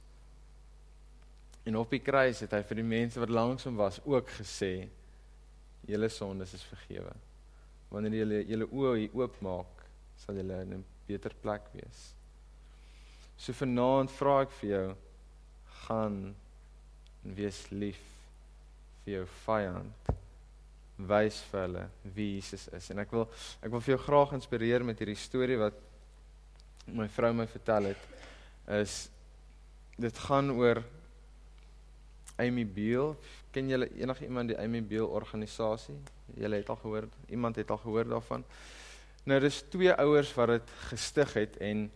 En 1.68 1.76
op 1.76 1.92
die 1.92 2.04
kruis 2.04 2.40
het 2.46 2.54
hy 2.56 2.62
vir 2.70 2.80
die 2.80 2.88
mense 2.88 3.20
wat 3.20 3.34
langs 3.34 3.68
hom 3.68 3.76
was 3.80 4.00
ook 4.06 4.30
gesê: 4.38 4.88
"Julle 5.88 6.10
sondes 6.10 6.54
is 6.56 6.64
vergewe." 6.64 7.12
Wanneer 7.92 8.14
jy 8.24 8.46
julle 8.54 8.68
oë 8.72 9.10
oopmaak, 9.16 9.77
sal 10.18 10.36
jy 10.36 10.42
in 10.42 10.74
'n 10.74 10.86
beter 11.08 11.34
plek 11.42 11.70
wees. 11.74 12.14
So 13.38 13.54
vanaand 13.54 14.12
vra 14.12 14.42
ek 14.42 14.52
vir 14.60 14.70
jou 14.70 14.96
gaan 15.88 16.36
en 17.24 17.36
wees 17.36 17.72
lief 17.72 18.00
vir 19.04 19.14
jou 19.14 19.26
vyand. 19.46 20.12
Wys 20.98 21.42
vir 21.52 21.62
hulle 21.62 21.90
wie 22.16 22.36
Jesus 22.36 22.68
is. 22.74 22.90
En 22.92 23.00
ek 23.00 23.12
wil 23.12 23.28
ek 23.62 23.72
wil 23.72 23.82
vir 23.82 23.96
jou 23.96 24.04
graag 24.06 24.34
inspireer 24.34 24.84
met 24.84 25.00
hierdie 25.00 25.16
storie 25.16 25.58
wat 25.58 25.74
my 26.88 27.08
vrou 27.08 27.34
my 27.34 27.46
vertel 27.48 27.92
het. 27.92 28.08
Is 28.68 29.10
dit 29.98 30.18
gaan 30.28 30.52
oor 30.52 30.84
Amy 32.38 32.66
Beale. 32.66 33.16
Ken 33.52 33.70
julle 33.70 33.90
enige 33.98 34.26
iemand 34.26 34.52
die 34.54 34.58
Amy 34.58 34.82
Beale 34.86 35.08
organisasie? 35.08 35.96
Julle 36.38 36.60
het 36.62 36.70
al 36.70 36.82
gehoor, 36.82 37.08
iemand 37.30 37.56
het 37.56 37.72
al 37.72 37.82
gehoor 37.82 38.10
daarvan. 38.10 38.44
Nou 39.28 39.40
dis 39.44 39.58
twee 39.68 39.92
ouers 39.92 40.30
wat 40.38 40.54
dit 40.54 40.70
gestig 40.88 41.34
het 41.36 41.56
en 41.60 41.88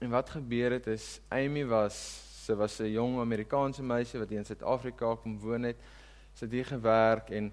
en 0.00 0.12
wat 0.14 0.30
gebeur 0.32 0.72
het 0.72 0.86
is 0.88 1.18
Amy 1.28 1.66
was 1.68 1.98
sy 2.46 2.56
was 2.56 2.78
'n 2.80 2.88
jong 2.88 3.18
Amerikaanse 3.20 3.82
meisie 3.82 4.20
wat 4.20 4.30
in 4.30 4.44
Suid-Afrika 4.44 5.14
kom 5.16 5.38
woon 5.38 5.62
het. 5.62 5.76
Sy 6.34 6.44
het 6.44 6.52
hier 6.52 6.64
gewerk 6.64 7.30
en 7.30 7.52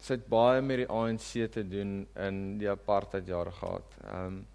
sy 0.00 0.14
het 0.14 0.26
baie 0.26 0.62
met 0.62 0.76
die 0.76 0.88
ANC 0.88 1.52
te 1.52 1.68
doen 1.68 2.06
in 2.16 2.58
die 2.58 2.70
apartheid 2.70 3.26
jare 3.26 3.52
gehad. 3.52 3.96
Ehm 4.04 4.26
um, 4.26 4.46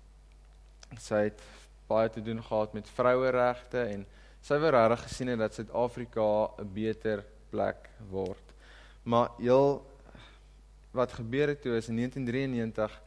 sy 0.98 1.24
het 1.30 1.42
baie 1.88 2.10
te 2.10 2.22
doen 2.22 2.44
gehad 2.44 2.74
met 2.74 2.90
vroueregte 2.90 3.82
en 3.84 4.06
sy 4.42 4.58
wou 4.58 4.72
regtig 4.72 5.04
gesien 5.04 5.28
het 5.28 5.40
dat 5.40 5.54
Suid-Afrika 5.54 6.50
'n 6.58 6.74
beter 6.74 7.24
plek 7.50 7.90
word. 8.10 8.54
Maar 9.04 9.30
heel 9.38 9.91
wat 10.92 11.14
gebeur 11.14 11.48
het 11.48 11.62
toe 11.62 11.76
is 11.76 11.88
in 11.88 11.96
1993 11.96 13.02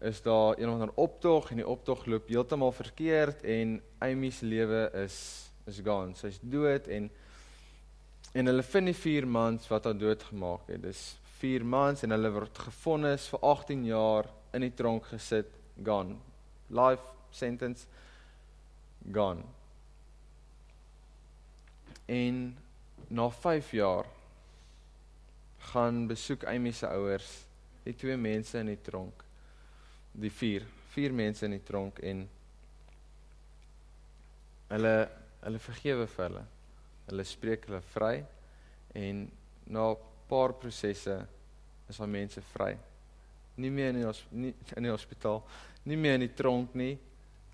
is 0.00 0.22
daar 0.22 0.58
een 0.58 0.68
of 0.68 0.72
ander 0.72 0.94
optog 0.94 1.50
en 1.50 1.56
die 1.56 1.68
optog 1.68 2.06
loop 2.06 2.28
heeltemal 2.28 2.72
verkeerd 2.72 3.42
en 3.42 3.80
Amy 3.98 4.30
se 4.30 4.46
lewe 4.46 4.90
is 5.04 5.46
is 5.66 5.80
gone. 5.84 6.14
Sy's 6.14 6.38
dood 6.40 6.86
en 6.86 7.10
en 8.32 8.46
hulle 8.46 8.62
vind 8.62 8.90
die 8.90 8.94
4 8.94 9.26
mans 9.26 9.68
wat 9.68 9.84
haar 9.84 9.96
doodgemaak 9.98 10.68
het. 10.68 10.82
Dis 10.82 11.18
4 11.40 11.64
mans 11.64 12.02
en 12.02 12.12
hulle 12.14 12.30
word 12.30 12.58
gefonnis 12.58 13.28
vir 13.32 13.40
18 13.50 13.84
jaar 13.88 14.28
in 14.52 14.64
die 14.66 14.74
tronk 14.74 15.08
gesit, 15.10 15.48
gone. 15.84 16.16
Life 16.68 17.02
sentence 17.30 17.86
gone. 19.12 19.42
En 22.06 22.58
na 23.08 23.28
5 23.30 23.72
jaar 23.72 24.06
gaan 25.72 26.06
besoek 26.08 26.44
Amy 26.48 26.72
se 26.72 26.88
ouers, 26.88 27.28
die 27.84 27.94
twee 27.96 28.16
mense 28.16 28.58
in 28.58 28.70
die 28.72 28.80
tronk. 28.84 29.24
Die 30.18 30.32
vier, 30.32 30.64
vier 30.94 31.12
mense 31.12 31.46
in 31.46 31.54
die 31.56 31.64
tronk 31.64 32.00
en 32.04 32.24
hulle 34.68 34.94
hulle 35.42 35.60
vergewe 35.62 36.06
vir 36.10 36.24
hulle. 36.26 36.44
Hulle 37.08 37.24
spreek 37.24 37.68
hulle 37.68 37.80
vry 37.94 38.14
en 38.98 39.26
na 39.66 39.90
'n 39.90 39.96
paar 40.28 40.52
prosesse 40.52 41.16
is 41.88 41.96
daai 41.96 42.08
mense 42.08 42.40
vry. 42.52 42.76
Nie 43.56 43.70
meer 43.70 43.90
in 43.94 44.00
die 44.02 44.12
nie 44.32 44.54
in 44.76 44.82
die 44.82 44.92
hospitaal, 44.92 45.42
nie 45.84 45.96
meer 45.96 46.14
in 46.14 46.26
die 46.26 46.34
tronk 46.34 46.74
nie. 46.74 46.98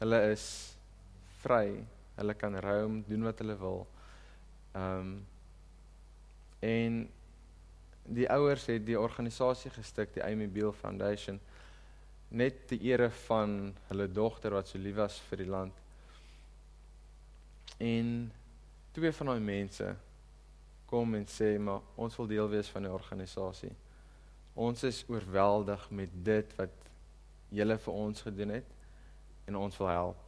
Hulle 0.00 0.32
is 0.32 0.76
vry. 1.42 1.84
Hulle 2.16 2.34
kan 2.34 2.56
roam, 2.60 3.02
doen 3.08 3.24
wat 3.24 3.38
hulle 3.38 3.58
wil. 3.58 3.86
Ehm 4.74 5.00
um, 5.00 5.26
en 6.64 7.08
die 8.04 8.28
ouers 8.30 8.66
het 8.68 8.84
die 8.86 8.98
organisasie 9.00 9.70
gestig, 9.72 10.12
die 10.12 10.24
Amy 10.24 10.48
Beale 10.48 10.72
Foundation, 10.76 11.40
net 12.34 12.66
te 12.68 12.78
ere 12.84 13.10
van 13.24 13.72
hulle 13.88 14.08
dogter 14.10 14.56
wat 14.56 14.68
so 14.68 14.78
lief 14.78 14.96
was 14.98 15.18
vir 15.28 15.44
die 15.44 15.50
land. 15.50 15.80
En 17.78 18.10
twee 18.94 19.12
van 19.12 19.32
daai 19.32 19.40
mense 19.40 19.88
kom 20.90 21.16
en 21.18 21.26
sê 21.30 21.54
maar 21.58 21.82
ons 21.98 22.16
wil 22.20 22.28
deel 22.30 22.50
wees 22.52 22.70
van 22.74 22.86
die 22.86 22.92
organisasie. 22.92 23.72
Ons 24.54 24.84
is 24.86 25.02
oorweldig 25.10 25.88
met 25.90 26.12
dit 26.26 26.52
wat 26.58 26.84
julle 27.54 27.78
vir 27.86 27.98
ons 28.04 28.22
gedoen 28.26 28.54
het 28.54 28.70
en 29.48 29.58
ons 29.58 29.80
wil 29.80 29.90
help. 29.90 30.20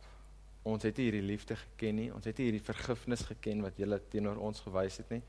Ons 0.67 0.83
het 0.83 0.99
hierdie 0.99 1.23
liefde 1.23 1.55
geken 1.57 2.01
nie, 2.01 2.09
ons 2.15 2.27
het 2.27 2.41
hierdie 2.43 2.65
vergifnis 2.65 3.23
geken 3.29 3.63
wat 3.63 3.79
julle 3.79 4.01
teenoor 4.11 4.41
ons 4.43 4.65
gewys 4.65 4.99
het 5.03 5.13
nie. 5.15 5.23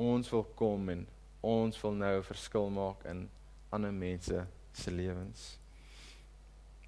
Ons 0.00 0.28
wil 0.32 0.44
kom 0.58 0.90
en 0.92 1.06
ons 1.42 1.82
wil 1.82 1.92
nou 1.92 2.18
'n 2.18 2.22
verskil 2.22 2.70
maak 2.70 3.04
in 3.04 3.28
ander 3.70 3.92
mense 3.92 4.46
se 4.72 4.90
lewens. 4.90 5.58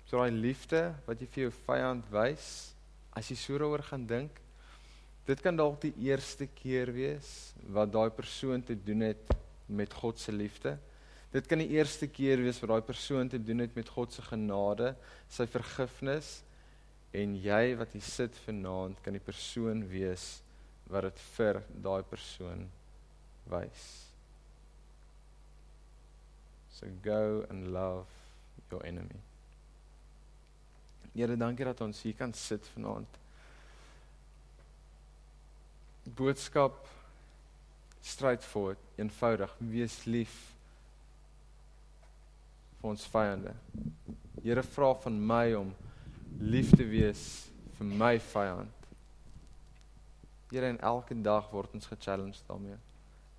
So 0.07 0.19
daai 0.19 0.31
liefde 0.31 0.95
wat 1.07 1.21
jy 1.21 1.27
vir 1.27 1.43
jou 1.45 1.53
vyand 1.67 2.05
wys, 2.13 2.75
as 3.17 3.29
jy 3.31 3.37
so 3.37 3.59
daaroor 3.59 3.83
gaan 3.83 4.07
dink, 4.07 4.41
dit 5.27 5.41
kan 5.41 5.57
dalk 5.57 5.81
die 5.81 5.95
eerste 6.05 6.47
keer 6.47 6.93
wees 6.93 7.55
wat 7.73 7.93
daai 7.93 8.11
persoon 8.11 8.63
te 8.63 8.77
doen 8.77 9.01
het 9.01 9.33
met 9.67 9.93
God 9.93 10.19
se 10.19 10.33
liefde. 10.33 10.79
Dit 11.33 11.49
kan 11.51 11.59
die 11.59 11.73
eerste 11.75 12.07
keer 12.07 12.39
wees 12.39 12.61
wat 12.61 12.71
daai 12.71 12.87
persoon 12.87 13.29
te 13.29 13.41
doen 13.43 13.65
het 13.65 13.75
met 13.75 13.89
God 13.89 14.13
se 14.13 14.23
genade, 14.23 14.95
sy 15.29 15.47
vergifnis 15.51 16.43
en 17.15 17.35
jy 17.41 17.75
wat 17.81 17.95
hier 17.97 18.07
sit 18.07 18.39
vanaand 18.45 19.01
kan 19.03 19.17
die 19.17 19.23
persoon 19.25 19.83
wees 19.89 20.43
wat 20.91 21.09
dit 21.09 21.23
vir 21.35 21.63
daai 21.83 22.03
persoon 22.07 22.69
wys. 23.51 24.04
So 26.75 26.87
go 27.03 27.47
and 27.49 27.73
love 27.73 28.07
your 28.71 28.83
enemy. 28.87 29.21
Here, 31.15 31.37
dankie 31.37 31.65
dat 31.65 31.81
ons 31.81 32.03
hier 32.03 32.17
kan 32.19 32.33
sit 32.35 32.67
vanaand. 32.75 33.21
Boodskap 36.19 36.75
straightforward, 38.05 38.81
eenvoudig, 38.99 39.55
wees 39.59 40.01
lief 40.05 40.35
vir 42.81 42.91
ons 42.91 43.07
vyande. 43.09 43.55
Here 44.43 44.67
vra 44.75 44.91
van 45.07 45.21
my 45.31 45.55
om 45.57 45.71
lief 46.43 46.75
te 46.75 46.85
wees 46.85 47.23
vir 47.79 47.95
my 48.03 48.17
vyand. 48.33 48.91
Here 50.51 50.69
en 50.75 50.83
elke 50.83 51.17
dag 51.17 51.47
word 51.55 51.79
ons 51.79 51.87
ge-challenge 51.89 52.43
daarmee. 52.49 52.77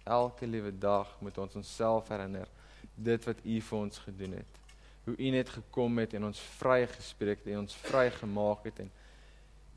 Elke 0.08 0.48
liewe 0.48 0.72
dag 0.72 1.12
moet 1.20 1.38
ons 1.44 1.60
onsself 1.60 2.10
herinner 2.10 2.50
dit 2.96 3.26
wat 3.28 3.42
U 3.44 3.62
vir 3.70 3.78
ons 3.80 3.98
gedoen 3.98 4.38
het. 4.40 4.62
Hoe 5.06 5.16
U 5.18 5.30
net 5.30 5.50
gekom 5.50 5.98
het 6.02 6.14
en 6.18 6.30
ons 6.32 6.40
vrygespreek 6.60 7.44
het 7.44 7.54
en 7.54 7.66
ons 7.66 7.82
vrygemaak 7.88 8.70
het 8.72 8.86
en 8.86 8.94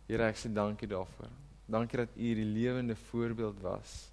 Here 0.09 0.25
ek 0.25 0.39
sê 0.41 0.49
dankie 0.49 0.89
daarvoor. 0.89 1.29
Dankie 1.69 1.99
dat 2.01 2.15
U 2.17 2.29
die 2.39 2.47
lewende 2.49 2.95
voorbeeld 2.97 3.59
was. 3.61 4.07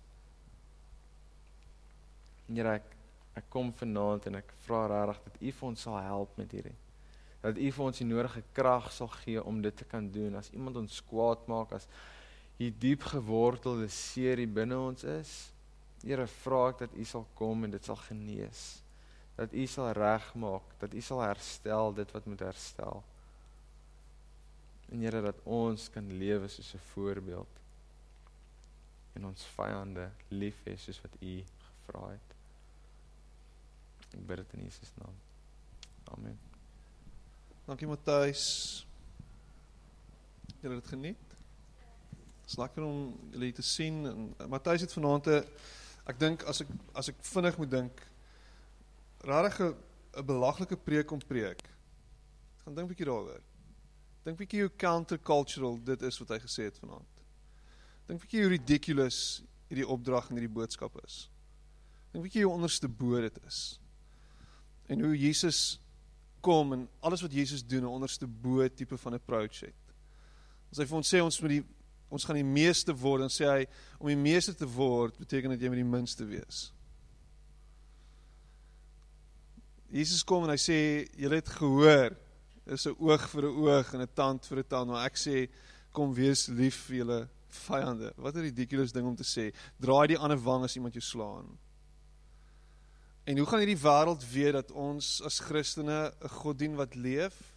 Here 2.49 2.75
ek 2.81 2.91
ek 3.35 3.47
kom 3.51 3.71
vanaand 3.75 4.27
en 4.29 4.37
ek 4.39 4.51
vra 4.63 4.85
regtig 4.87 5.23
dat 5.29 5.39
U 5.39 5.53
vir 5.59 5.67
ons 5.69 5.85
sal 5.87 5.95
help 6.03 6.35
met 6.39 6.51
hierdie. 6.55 6.75
Dat 7.41 7.57
U 7.59 7.71
vir 7.77 7.85
ons 7.85 7.97
die 7.99 8.07
nodige 8.07 8.43
krag 8.55 8.91
sal 8.95 9.11
gee 9.21 9.43
om 9.43 9.61
dit 9.63 9.75
te 9.75 9.87
kan 9.87 10.07
doen. 10.11 10.35
As 10.39 10.51
iemand 10.51 10.79
ons 10.79 11.01
kwaad 11.07 11.47
maak, 11.51 11.75
as 11.75 11.87
hier 12.59 12.71
diep 12.79 13.03
gewortelde 13.11 13.89
seer 13.91 14.43
binne 14.47 14.79
ons 14.79 15.07
is, 15.15 15.35
Here 16.05 16.27
vra 16.43 16.67
ek 16.69 16.83
dat 16.83 16.97
U 16.99 17.03
sal 17.07 17.23
kom 17.39 17.63
en 17.65 17.71
dit 17.73 17.87
sal 17.87 17.97
genees. 17.97 18.65
Dat 19.35 19.53
U 19.53 19.65
sal 19.67 19.91
regmaak, 19.91 20.79
dat 20.79 20.93
U 20.93 21.01
sal 21.01 21.21
herstel 21.21 21.93
dit 21.93 22.11
wat 22.11 22.25
moet 22.25 22.39
herstel. 22.39 23.03
En 24.91 25.01
Here 25.01 25.21
dat 25.21 25.41
ons 25.43 25.89
kan 25.89 26.17
lewe 26.17 26.47
soos 26.47 26.73
'n 26.73 26.87
voorbeeld 26.93 27.61
en 29.15 29.25
ons 29.25 29.45
vyande 29.55 30.09
lief 30.27 30.57
hê 30.65 30.75
soos 30.77 31.01
wat 31.01 31.15
U 31.19 31.43
gevra 31.65 32.09
het. 32.09 32.35
Ek 34.13 34.27
bid 34.27 34.37
dit 34.37 34.53
in 34.53 34.63
Jesus 34.63 34.91
naam. 34.99 35.15
Amen. 36.13 36.37
Dankie 37.65 37.87
Matthys. 37.87 38.85
Jy 40.61 40.69
het 40.69 40.83
dit 40.83 40.87
geniet. 40.87 41.23
Lekker 42.55 42.83
om 42.83 43.15
julle 43.33 43.51
te 43.51 43.65
sien 43.65 44.05
en 44.05 44.49
Matthys 44.49 44.85
het 44.85 44.93
vanaand 44.93 45.27
'n 45.27 45.43
ek 46.05 46.19
dink 46.19 46.43
as 46.43 46.61
ek 46.61 46.67
as 46.93 47.09
ek 47.09 47.15
vinnig 47.19 47.57
moet 47.57 47.71
dink 47.71 48.01
regtig 49.25 49.75
'n 50.15 50.25
belaglike 50.25 50.77
preek 50.77 51.11
om 51.11 51.19
preek. 51.27 51.61
Gaan 52.63 52.75
dink 52.75 52.87
'n 52.87 52.93
bietjie 52.93 53.05
daaroor. 53.05 53.41
Dink 54.23 54.37
'n 54.37 54.43
bietjie 54.43 54.61
hoe 54.61 54.75
countercultural 54.75 55.83
dit 55.83 56.01
is 56.01 56.17
wat 56.17 56.29
hy 56.29 56.39
gesê 56.39 56.63
het 56.63 56.77
vanaand. 56.77 57.13
Dink 58.05 58.19
'n 58.19 58.25
bietjie 58.25 58.41
hoe 58.41 58.49
ridiculous 58.49 59.43
hierdie 59.67 59.87
opdrag 59.87 60.29
en 60.29 60.37
hierdie 60.37 60.53
boodskap 60.53 61.05
is. 61.05 61.29
Dink 62.11 62.23
'n 62.23 62.27
bietjie 62.27 62.43
hoe 62.43 62.53
onderste 62.53 62.87
bo 62.87 63.21
dit 63.21 63.43
is. 63.45 63.79
En 64.85 64.99
hoe 64.99 65.17
Jesus 65.17 65.79
kom 66.41 66.73
en 66.73 66.89
alles 66.99 67.21
wat 67.21 67.33
Jesus 67.33 67.65
doen 67.65 67.83
'n 67.83 67.95
onderste 67.97 68.27
bo 68.27 68.67
tipe 68.67 68.97
van 68.97 69.13
approach 69.13 69.59
het. 69.59 69.73
As 70.71 70.77
hy 70.77 70.85
vir 70.85 70.97
ons 70.97 71.13
sê 71.13 71.21
ons 71.21 71.41
moet 71.41 71.49
die 71.49 71.65
ons 72.09 72.23
gaan 72.23 72.35
die 72.35 72.43
meeste 72.43 72.95
word, 72.95 73.19
dan 73.19 73.29
sê 73.29 73.45
hy 73.49 73.65
om 73.97 74.07
die 74.07 74.15
meeste 74.15 74.55
te 74.55 74.67
word 74.67 75.17
beteken 75.17 75.49
dat 75.49 75.59
jy 75.59 75.69
met 75.69 75.81
die 75.81 75.83
minste 75.83 76.25
wees. 76.25 76.74
Jesus 79.95 80.25
kom 80.27 80.43
en 80.43 80.51
hy 80.51 80.59
sê 80.59 80.77
julle 81.15 81.37
het 81.39 81.49
gehoor 81.55 82.17
is 82.67 82.83
'n 82.87 82.97
oog 82.99 83.29
vir 83.31 83.43
'n 83.47 83.57
oog 83.63 83.93
en 83.93 84.01
'n 84.01 84.13
tand 84.13 84.45
vir 84.45 84.59
'n 84.59 84.67
tand, 84.67 84.89
maar 84.89 85.05
ek 85.05 85.15
sê 85.15 85.47
kom 85.93 86.13
wees 86.13 86.47
lief 86.47 86.87
vir 86.87 86.97
julle 86.97 87.29
vyande. 87.47 88.11
Wat 88.17 88.35
'n 88.35 88.41
ridiculous 88.41 88.91
ding 88.91 89.07
om 89.07 89.15
te 89.15 89.23
sê. 89.23 89.53
Draai 89.79 90.07
die 90.07 90.17
ander 90.17 90.37
wang 90.37 90.63
as 90.63 90.75
iemand 90.75 90.93
jou 90.93 91.01
slaan. 91.01 91.57
En 93.23 93.37
hoe 93.37 93.47
gaan 93.47 93.59
hierdie 93.59 93.83
wêreld 93.83 94.23
weet 94.31 94.53
dat 94.53 94.71
ons 94.71 95.21
as 95.21 95.39
Christene 95.39 96.11
'n 96.21 96.29
God 96.29 96.59
dien 96.59 96.75
wat 96.75 96.95
leef? 96.95 97.55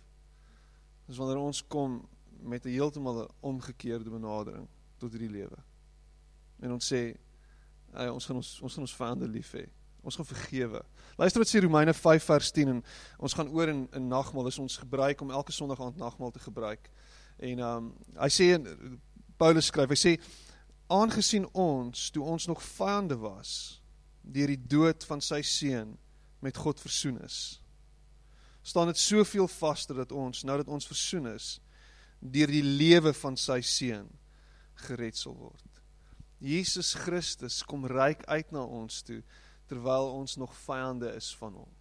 Dis 1.07 1.17
wanneer 1.17 1.43
ons 1.43 1.67
kom 1.67 2.09
met 2.41 2.65
'n 2.65 2.71
heeltemal 2.71 3.23
'n 3.23 3.35
omgekeerde 3.41 4.11
benadering 4.11 4.69
tot 4.99 5.11
hierdie 5.11 5.31
lewe. 5.31 5.59
En 6.61 6.73
ons 6.73 6.93
sê, 6.93 7.17
"Ag, 7.93 8.13
ons 8.13 8.27
gaan 8.27 8.37
ons 8.37 8.61
ons 8.61 8.75
gaan 8.75 8.83
ons 8.83 8.97
vyande 8.97 9.29
lief 9.29 9.53
hê." 9.53 9.78
Ons 10.03 10.17
gaan 10.17 10.29
vergewe. 10.29 10.83
Luister 11.17 11.43
wat 11.43 11.51
sê 11.51 11.61
Romeine 11.63 11.95
5 11.95 12.25
vers 12.25 12.51
10 12.55 12.69
en 12.69 12.83
ons 13.19 13.35
gaan 13.35 13.49
oor 13.51 13.69
in 13.69 13.87
in 13.93 14.09
nagmaal. 14.09 14.45
Dis 14.49 14.59
ons 14.59 14.77
gebruik 14.77 15.21
om 15.21 15.31
elke 15.31 15.53
Sondag 15.53 15.81
aand 15.81 15.97
nagmaal 15.97 16.31
te 16.31 16.43
gebruik. 16.45 16.91
En 17.39 17.59
ehm 17.59 17.77
um, 17.77 17.95
hy 18.19 18.31
sê 18.33 18.53
Paulus 19.39 19.71
skryf, 19.71 19.91
hy 19.95 19.99
sê 19.99 20.13
aangesien 20.89 21.47
ons 21.53 22.11
toe 22.11 22.25
ons 22.25 22.47
nog 22.47 22.63
vyande 22.63 23.19
was 23.21 23.81
deur 24.23 24.51
die 24.51 24.61
dood 24.61 25.05
van 25.09 25.23
sy 25.25 25.41
seun 25.47 25.97
met 26.45 26.57
God 26.57 26.81
versoen 26.81 27.21
is. 27.25 27.61
staan 28.63 28.87
dit 28.87 28.99
soveel 28.99 29.49
vaster 29.49 29.97
dat 29.97 30.13
ons 30.13 30.43
nou 30.45 30.57
dat 30.61 30.69
ons 30.69 30.87
versoen 30.87 31.27
is 31.27 31.61
deur 32.21 32.51
die 32.51 32.63
lewe 32.63 33.15
van 33.17 33.37
sy 33.37 33.61
seun 33.65 34.11
gered 34.75 35.17
sal 35.17 35.37
word. 35.39 35.81
Jesus 36.39 36.93
Christus 36.95 37.63
kom 37.63 37.87
ryk 37.87 38.27
uit 38.27 38.53
na 38.53 38.63
ons 38.63 39.03
toe 39.03 39.23
terwyl 39.69 40.13
ons 40.17 40.37
nog 40.41 40.55
vyande 40.65 41.11
is 41.17 41.31
van 41.41 41.59
hom. 41.61 41.73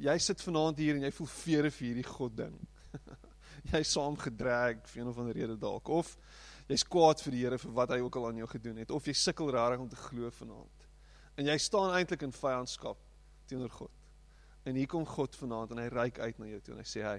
Jy 0.00 0.16
sit 0.22 0.40
vanaand 0.42 0.78
hier 0.80 0.96
en 0.96 1.04
jy 1.04 1.10
voel 1.12 1.28
vere 1.34 1.70
vir 1.76 1.86
hierdie 1.86 2.06
God 2.08 2.36
ding. 2.38 2.54
jy 3.74 3.82
saam 3.84 4.16
gedrag 4.18 4.80
vir 4.88 5.02
een 5.02 5.10
of 5.10 5.18
ander 5.20 5.36
rede 5.36 5.58
dalk 5.60 5.90
of 5.92 6.14
jy's 6.70 6.86
kwaad 6.86 7.20
vir 7.24 7.34
die 7.34 7.42
Here 7.42 7.58
vir 7.58 7.74
wat 7.76 7.92
hy 7.92 7.98
ook 8.00 8.16
al 8.16 8.28
aan 8.30 8.40
jou 8.40 8.48
gedoen 8.50 8.80
het 8.80 8.94
of 8.94 9.06
jy 9.06 9.14
sukkel 9.18 9.50
rarig 9.52 9.82
om 9.82 9.90
te 9.90 9.98
glo 9.98 10.30
vanaand. 10.38 10.88
En 11.36 11.50
jy 11.50 11.58
staan 11.58 11.92
eintlik 11.98 12.24
in 12.26 12.34
vyandskap 12.34 12.98
teenoor 13.50 13.72
God. 13.74 13.92
En 14.64 14.76
hier 14.78 14.88
kom 14.88 15.06
God 15.08 15.36
vanaand 15.36 15.74
en 15.74 15.82
hy 15.82 15.88
reik 15.92 16.20
uit 16.22 16.38
na 16.38 16.50
jou 16.54 16.64
toe 16.64 16.74
en 16.76 16.82
hy 16.82 16.88
sê 16.88 17.04
hy 17.04 17.18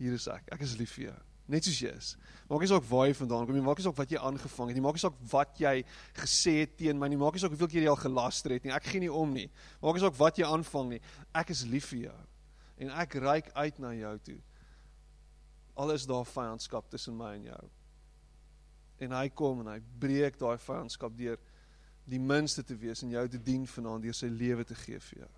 hier 0.00 0.16
is 0.16 0.28
ek. 0.32 0.48
Ek 0.54 0.64
is 0.64 0.76
lief 0.80 0.96
vir 0.98 1.10
jou 1.10 1.18
net 1.48 1.66
soos 1.66 1.78
jy 1.80 1.92
is. 1.94 2.12
Maak 2.50 2.62
nie 2.62 2.70
saak 2.70 2.86
waar 2.88 3.06
jy 3.08 3.16
vandaan 3.18 3.46
kom 3.46 3.56
nie, 3.56 3.64
maak 3.64 3.80
nie 3.80 3.86
saak 3.86 3.96
wat 3.98 4.12
jy 4.14 4.20
aangevang 4.22 4.70
het 4.70 4.78
nie, 4.78 4.84
maak 4.84 4.98
nie 4.98 5.02
saak 5.02 5.16
wat 5.32 5.60
jy 5.62 5.74
gesê 6.18 6.54
het 6.60 6.76
teen 6.78 6.98
my 6.98 7.08
nie, 7.10 7.18
maak 7.20 7.34
nie 7.36 7.42
saak 7.42 7.54
hoeveel 7.54 7.70
keer 7.72 7.86
jy 7.86 7.92
al 7.92 8.00
gelaster 8.00 8.54
het 8.54 8.66
nie. 8.66 8.74
Ek 8.74 8.86
gee 8.90 9.02
nie 9.02 9.12
om 9.12 9.32
nie. 9.34 9.46
Maak 9.82 9.98
nie 9.98 10.04
saak 10.04 10.18
wat 10.18 10.38
jy 10.38 10.48
aanvang 10.48 10.92
nie. 10.94 11.00
Ek 11.34 11.50
is 11.54 11.64
lief 11.70 11.90
vir 11.92 12.06
jou. 12.06 12.18
En 12.84 12.92
ek 13.02 13.18
reik 13.24 13.50
uit 13.54 13.80
na 13.82 13.92
jou 13.96 14.12
toe. 14.30 14.38
Al 15.76 15.92
is 15.96 16.06
daar 16.08 16.26
vyandskap 16.28 16.90
tussen 16.92 17.16
my 17.18 17.34
en 17.36 17.50
jou. 17.50 17.64
En 19.04 19.12
hy 19.18 19.26
kom 19.36 19.60
en 19.60 19.74
hy 19.74 19.80
breek 20.00 20.38
daai 20.40 20.56
vyandskap 20.60 21.16
deur 21.16 21.40
die 22.06 22.20
minste 22.22 22.62
te 22.64 22.76
wees 22.78 23.02
en 23.02 23.10
jou 23.12 23.24
te 23.28 23.40
dien 23.42 23.66
vanaand 23.68 24.06
deur 24.06 24.16
sy 24.16 24.30
lewe 24.30 24.64
te 24.64 24.76
gee 24.86 25.00
vir 25.10 25.24
jou. 25.24 25.32